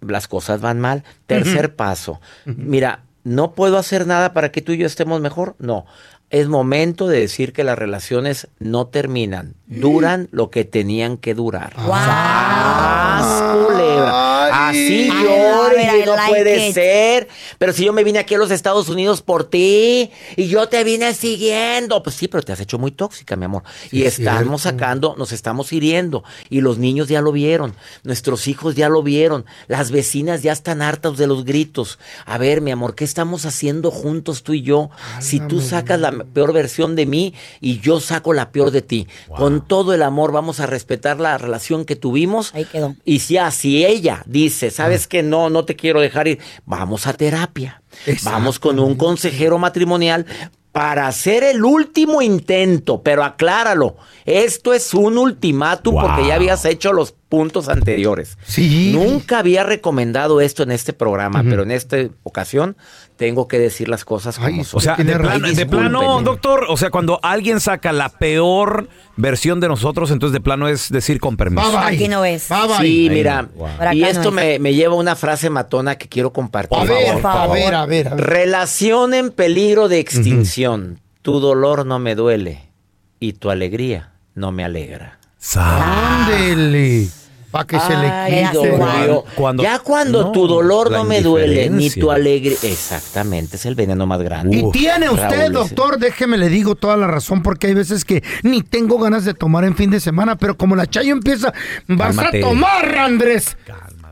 Las 0.00 0.26
cosas 0.26 0.61
van 0.61 0.81
mal. 0.81 1.05
Tercer 1.29 1.76
paso, 1.76 2.20
mira, 2.44 3.05
¿no 3.22 3.52
puedo 3.52 3.79
hacer 3.79 4.09
nada 4.09 4.33
para 4.33 4.50
que 4.50 4.61
tú 4.61 4.72
y 4.72 4.79
yo 4.79 4.87
estemos 4.88 5.20
mejor? 5.20 5.55
No. 5.61 5.87
Es 6.28 6.48
momento 6.48 7.06
de 7.06 7.20
decir 7.20 7.52
que 7.52 7.62
las 7.62 7.78
relaciones 7.78 8.48
no 8.58 8.88
terminan, 8.88 9.54
duran 9.66 10.28
lo 10.32 10.50
que 10.50 10.64
tenían 10.64 11.18
que 11.18 11.34
durar. 11.34 11.74
¡Sas, 11.76 13.42
culebra! 13.64 14.36
Así 14.70 15.02
I 15.02 15.09
it, 15.09 16.02
y 16.02 16.07
no 16.07 16.16
like 16.16 16.29
puede 16.31 16.68
it. 16.68 16.74
ser. 16.74 17.29
Pero 17.59 17.72
si 17.72 17.85
yo 17.85 17.92
me 17.92 18.05
vine 18.05 18.18
aquí 18.18 18.35
a 18.35 18.38
los 18.38 18.50
Estados 18.50 18.88
Unidos 18.88 19.22
por 19.22 19.44
ti 19.48 20.11
y 20.37 20.48
yo 20.48 20.68
te 20.68 20.85
vine 20.85 21.14
siguiendo, 21.14 22.02
pues 22.02 22.16
sí, 22.16 22.29
pero 22.29 22.42
te 22.42 22.52
has 22.52 22.61
hecho 22.61 22.79
muy 22.79 22.90
tóxica, 22.90 23.37
mi 23.37 23.44
amor. 23.44 23.62
y 23.90 24.02
es 24.02 24.18
estamos 24.18 24.62
cierto. 24.62 24.79
sacando, 24.79 25.14
nos 25.16 25.33
estamos 25.33 25.72
hiriendo. 25.72 26.24
Y 26.50 26.61
los 26.61 26.79
niños 26.79 27.09
ya 27.09 27.20
lo 27.20 27.33
vieron, 27.33 27.74
nuestros 28.02 28.48
hijos 28.48 28.74
ya 28.74 28.88
lo 28.88 29.02
vieron, 29.02 29.44
las 29.68 29.90
vecinas 29.90 30.42
ya 30.42 30.52
están 30.52 30.83
hartas 30.83 31.16
de 31.16 31.26
los 31.26 31.44
gritos. 31.44 31.98
A 32.24 32.38
ver, 32.38 32.61
mi 32.61 32.70
amor, 32.70 32.94
¿qué 32.94 33.05
estamos 33.05 33.44
haciendo 33.46 33.90
juntos 33.90 34.42
tú 34.42 34.52
y 34.55 34.62
yo? 34.62 34.90
Si 35.20 35.40
tú 35.40 35.61
sacas 35.61 36.00
la 36.00 36.12
peor 36.12 36.52
versión 36.52 36.96
de 36.96 37.07
mí 37.07 37.35
y 37.61 37.79
yo 37.81 38.00
saco 38.00 38.33
la 38.33 38.50
peor 38.50 38.70
de 38.70 38.83
ti. 38.83 39.07
Con 39.37 39.66
todo 39.66 39.92
el 39.94 40.02
amor 40.02 40.33
vamos 40.33 40.61
a 40.61 40.66
respetar 40.66 41.20
la 41.20 41.38
relación 41.38 41.85
que 41.85 41.96
tuvimos. 41.96 42.55
Ahí 42.55 42.64
quedó. 42.64 42.94
Y 43.05 43.20
si 43.20 43.37
así 43.38 43.85
ella 43.85 44.22
dice, 44.26 44.56
sabes 44.71 45.07
que 45.07 45.23
no, 45.23 45.51
no 45.51 45.64
te 45.64 45.77
quiero 45.77 46.01
dejar 46.01 46.29
ir, 46.29 46.38
vamos 46.64 47.07
a 47.07 47.12
terapia. 47.12 47.83
Vamos 48.23 48.59
con 48.59 48.79
un 48.79 48.97
consejero 48.97 49.59
matrimonial 49.59 50.27
para 50.73 51.07
hacer 51.07 51.42
el 51.42 51.64
último 51.64 52.21
intento, 52.21 53.03
pero 53.03 53.25
acláralo, 53.25 53.97
esto 54.26 54.74
es 54.74 54.92
un 54.92 55.18
ultimátum 55.18 55.94
porque 56.00 56.26
ya 56.26 56.34
habías 56.34 56.64
hecho 56.64 56.92
los 56.92 57.12
puntos 57.28 57.68
anteriores. 57.68 58.36
Sí. 58.44 58.90
Nunca 58.92 59.38
había 59.38 59.62
recomendado 59.62 60.40
esto 60.40 60.64
en 60.64 60.72
este 60.72 60.92
programa, 60.92 61.44
pero 61.48 61.62
en 61.62 61.70
esta 61.70 61.96
ocasión 62.24 62.76
tengo 63.16 63.46
que 63.48 63.58
decir 63.58 63.88
las 63.88 64.04
cosas 64.04 64.36
como 64.36 64.48
Ay, 64.48 64.64
son. 64.64 64.78
O 64.78 64.80
sea, 64.80 64.96
de, 64.96 65.04
plano, 65.04 65.46
de 65.48 65.66
plano, 65.66 66.00
Discúlpenme. 66.00 66.24
doctor, 66.24 66.66
o 66.68 66.76
sea, 66.76 66.90
cuando 66.90 67.20
alguien 67.22 67.60
saca 67.60 67.92
la 67.92 68.08
peor 68.08 68.88
versión 69.16 69.60
de 69.60 69.68
nosotros, 69.68 70.10
entonces 70.10 70.32
de 70.32 70.40
plano 70.40 70.68
es 70.68 70.90
decir 70.90 71.20
con 71.20 71.36
permiso. 71.36 71.70
Bye, 71.70 71.78
bye. 71.78 71.94
Aquí 71.94 72.08
no 72.08 72.24
es. 72.24 72.48
Bye, 72.48 72.58
bye. 72.66 72.76
Sí, 72.78 73.08
Ahí 73.08 73.10
mira. 73.10 73.48
Wow. 73.54 73.68
Y 73.92 74.02
esto 74.04 74.24
no 74.24 74.32
me, 74.32 74.58
me 74.58 74.74
lleva 74.74 74.94
a 74.94 74.98
una 74.98 75.14
frase 75.16 75.50
matona 75.50 75.96
que 75.96 76.08
quiero 76.08 76.32
compartir. 76.32 76.76
A 76.76 76.80
Por 76.80 76.88
ver, 76.88 77.18
favor. 77.20 77.50
a 77.50 77.54
ver, 77.54 77.74
a 77.74 77.86
ver, 77.86 78.08
a 78.08 78.14
ver. 78.16 78.26
Relación 78.26 79.14
en 79.14 79.30
peligro 79.30 79.88
de 79.88 80.00
extinción. 80.00 81.00
Tu 81.22 81.38
dolor 81.40 81.86
no 81.86 81.98
me 81.98 82.14
duele 82.14 82.70
y 83.18 83.32
tu 83.32 83.50
alegría 83.50 84.12
no 84.37 84.53
me 84.53 84.62
alegra. 84.64 85.18
Sa- 85.38 86.25
Ándele. 86.25 87.09
Para 87.51 87.66
que 87.66 87.81
se 87.81 87.96
le 87.96 88.12
quite. 88.53 88.70
Cuando- 88.77 89.25
cuando- 89.35 89.62
ya 89.62 89.79
cuando 89.79 90.22
no, 90.25 90.33
tu 90.33 90.46
dolor 90.46 90.90
no 90.90 91.05
me 91.05 91.22
duele 91.22 91.70
ni 91.70 91.88
tu 91.90 92.11
alegría. 92.11 92.57
Exactamente, 92.62 93.57
es 93.57 93.64
el 93.66 93.75
veneno 93.75 94.05
más 94.07 94.20
grande. 94.20 94.59
Y 94.59 94.62
Uf, 94.64 94.72
tiene 94.72 95.09
usted, 95.09 95.40
Raúl, 95.42 95.53
doctor, 95.53 95.99
déjeme 95.99 96.37
le 96.37 96.49
digo 96.51 96.75
toda 96.75 96.96
la 96.99 97.07
razón, 97.07 97.42
porque 97.42 97.68
hay 97.68 97.75
veces 97.75 98.05
que 98.05 98.22
ni 98.42 98.62
tengo 98.62 98.99
ganas 98.99 99.25
de 99.25 99.33
tomar 99.33 99.64
en 99.64 99.75
fin 99.75 99.90
de 99.90 100.01
semana, 100.01 100.37
pero 100.37 100.57
como 100.57 100.77
la 100.77 100.87
chayo 100.87 101.12
empieza, 101.12 101.53
vas 101.88 102.14
Cálmate. 102.16 102.38
a 102.44 102.49
tomar, 102.49 102.99
Andrés. 102.99 103.57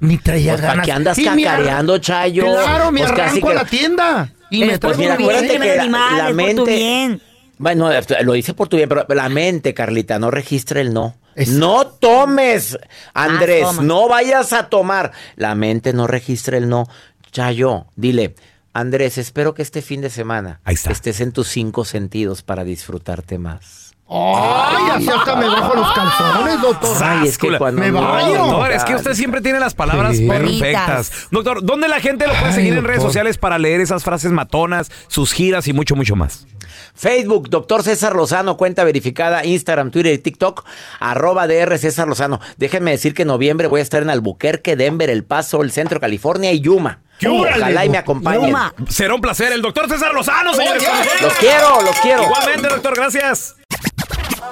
Ni 0.00 0.16
traía 0.18 0.52
Pues, 0.52 0.60
¿para 0.62 0.72
ganas. 0.72 0.86
qué 0.86 0.92
andas 0.92 1.18
Y 1.18 1.24
cacareando, 1.24 1.98
Chayo? 1.98 2.44
Claro, 2.44 2.92
me 2.92 3.00
Pues, 3.00 3.12
arranco 3.12 3.48
a 3.48 3.50
que- 3.50 3.56
la 3.56 3.64
tienda. 3.64 4.28
Y 4.50 4.60
Pero 4.60 4.72
me 4.72 4.78
Pues 4.78 4.80
traigo 4.96 4.98
mira, 4.98 5.14
acuérdate 5.14 5.58
que 5.58 5.76
la, 5.76 5.82
animal, 5.82 6.18
la 6.18 6.28
es 6.30 6.34
por 6.54 6.54
tu 6.64 6.66
mente. 6.66 7.20
Bueno, 7.58 7.88
lo 8.22 8.32
dice 8.32 8.54
por 8.54 8.68
tu 8.68 8.76
bien, 8.76 8.88
pero 8.88 9.06
la 9.08 9.28
mente, 9.28 9.74
Carlita, 9.74 10.18
no 10.18 10.30
registra 10.30 10.80
el 10.80 10.92
no. 10.92 11.16
No 11.48 11.86
tomes, 11.86 12.78
Andrés, 13.12 13.64
Ah, 13.66 13.70
toma. 13.70 13.82
no 13.82 14.08
vayas 14.08 14.52
a 14.52 14.68
tomar. 14.68 15.12
La 15.36 15.54
mente 15.54 15.92
no 15.92 16.06
registra 16.06 16.56
el 16.56 16.68
no. 16.68 16.86
Chayo, 17.32 17.86
dile, 17.96 18.34
Andrés, 18.72 19.18
espero 19.18 19.54
que 19.54 19.62
este 19.62 19.82
fin 19.82 20.00
de 20.00 20.10
semana 20.10 20.60
estés 20.66 21.20
en 21.20 21.32
tus 21.32 21.48
cinco 21.48 21.84
sentidos 21.84 22.42
para 22.42 22.62
disfrutarte 22.64 23.38
más. 23.38 23.94
Ay, 24.06 24.84
así 24.96 25.08
hasta 25.08 25.34
me 25.36 25.46
bajo 25.48 25.74
los 25.74 25.92
calzones, 25.92 26.60
doctor. 26.60 26.96
Ay, 27.02 27.28
es 27.28 27.38
que 27.38 27.56
cuando 27.56 27.80
Me 27.80 27.90
baño. 27.90 28.34
Doctor, 28.46 28.72
es 28.72 28.84
que 28.84 28.94
usted 28.94 29.14
siempre 29.14 29.40
tiene 29.40 29.58
las 29.58 29.74
palabras 29.74 30.16
Sí. 30.18 30.28
perfectas. 30.28 31.28
Doctor, 31.30 31.64
¿dónde 31.64 31.88
la 31.88 32.00
gente 32.00 32.26
lo 32.26 32.34
puede 32.34 32.46
Ay, 32.48 32.52
seguir 32.52 32.74
en 32.74 32.84
redes 32.84 33.02
sociales 33.02 33.38
para 33.38 33.58
leer 33.58 33.80
esas 33.80 34.04
frases 34.04 34.30
matonas, 34.30 34.90
sus 35.08 35.32
giras 35.32 35.66
y 35.68 35.72
mucho, 35.72 35.96
mucho 35.96 36.16
más? 36.16 36.46
Facebook, 36.94 37.48
doctor 37.48 37.82
César 37.82 38.14
Lozano, 38.14 38.56
cuenta 38.56 38.84
verificada, 38.84 39.44
Instagram, 39.44 39.90
Twitter 39.90 40.12
y 40.12 40.18
TikTok, 40.18 40.64
arroba 41.00 41.46
DR 41.46 41.76
César 41.78 42.06
Lozano. 42.06 42.40
Déjenme 42.56 42.90
decir 42.92 43.14
que 43.14 43.22
en 43.22 43.28
noviembre 43.28 43.68
voy 43.68 43.80
a 43.80 43.82
estar 43.82 44.02
en 44.02 44.10
Albuquerque, 44.10 44.76
Denver, 44.76 45.08
El 45.10 45.24
Paso, 45.24 45.62
el 45.62 45.72
Centro 45.72 45.98
California 45.98 46.52
y 46.52 46.60
Yuma. 46.60 47.00
¡Órale, 47.26 47.62
Ojalá 47.62 47.84
y 47.84 47.88
me 47.90 47.98
acompañen. 47.98 48.46
Yuma. 48.50 48.74
Será 48.88 49.14
un 49.14 49.20
placer. 49.20 49.52
El 49.52 49.62
doctor 49.62 49.88
César 49.88 50.12
Lozano, 50.12 50.52
señores. 50.52 50.82
Los 51.22 51.32
quiero, 51.34 51.80
los 51.82 51.96
quiero. 52.00 52.22
Igualmente, 52.24 52.68
doctor, 52.68 52.94
gracias. 52.96 53.56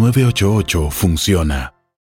988 0.00 0.90
funciona. 0.90 1.79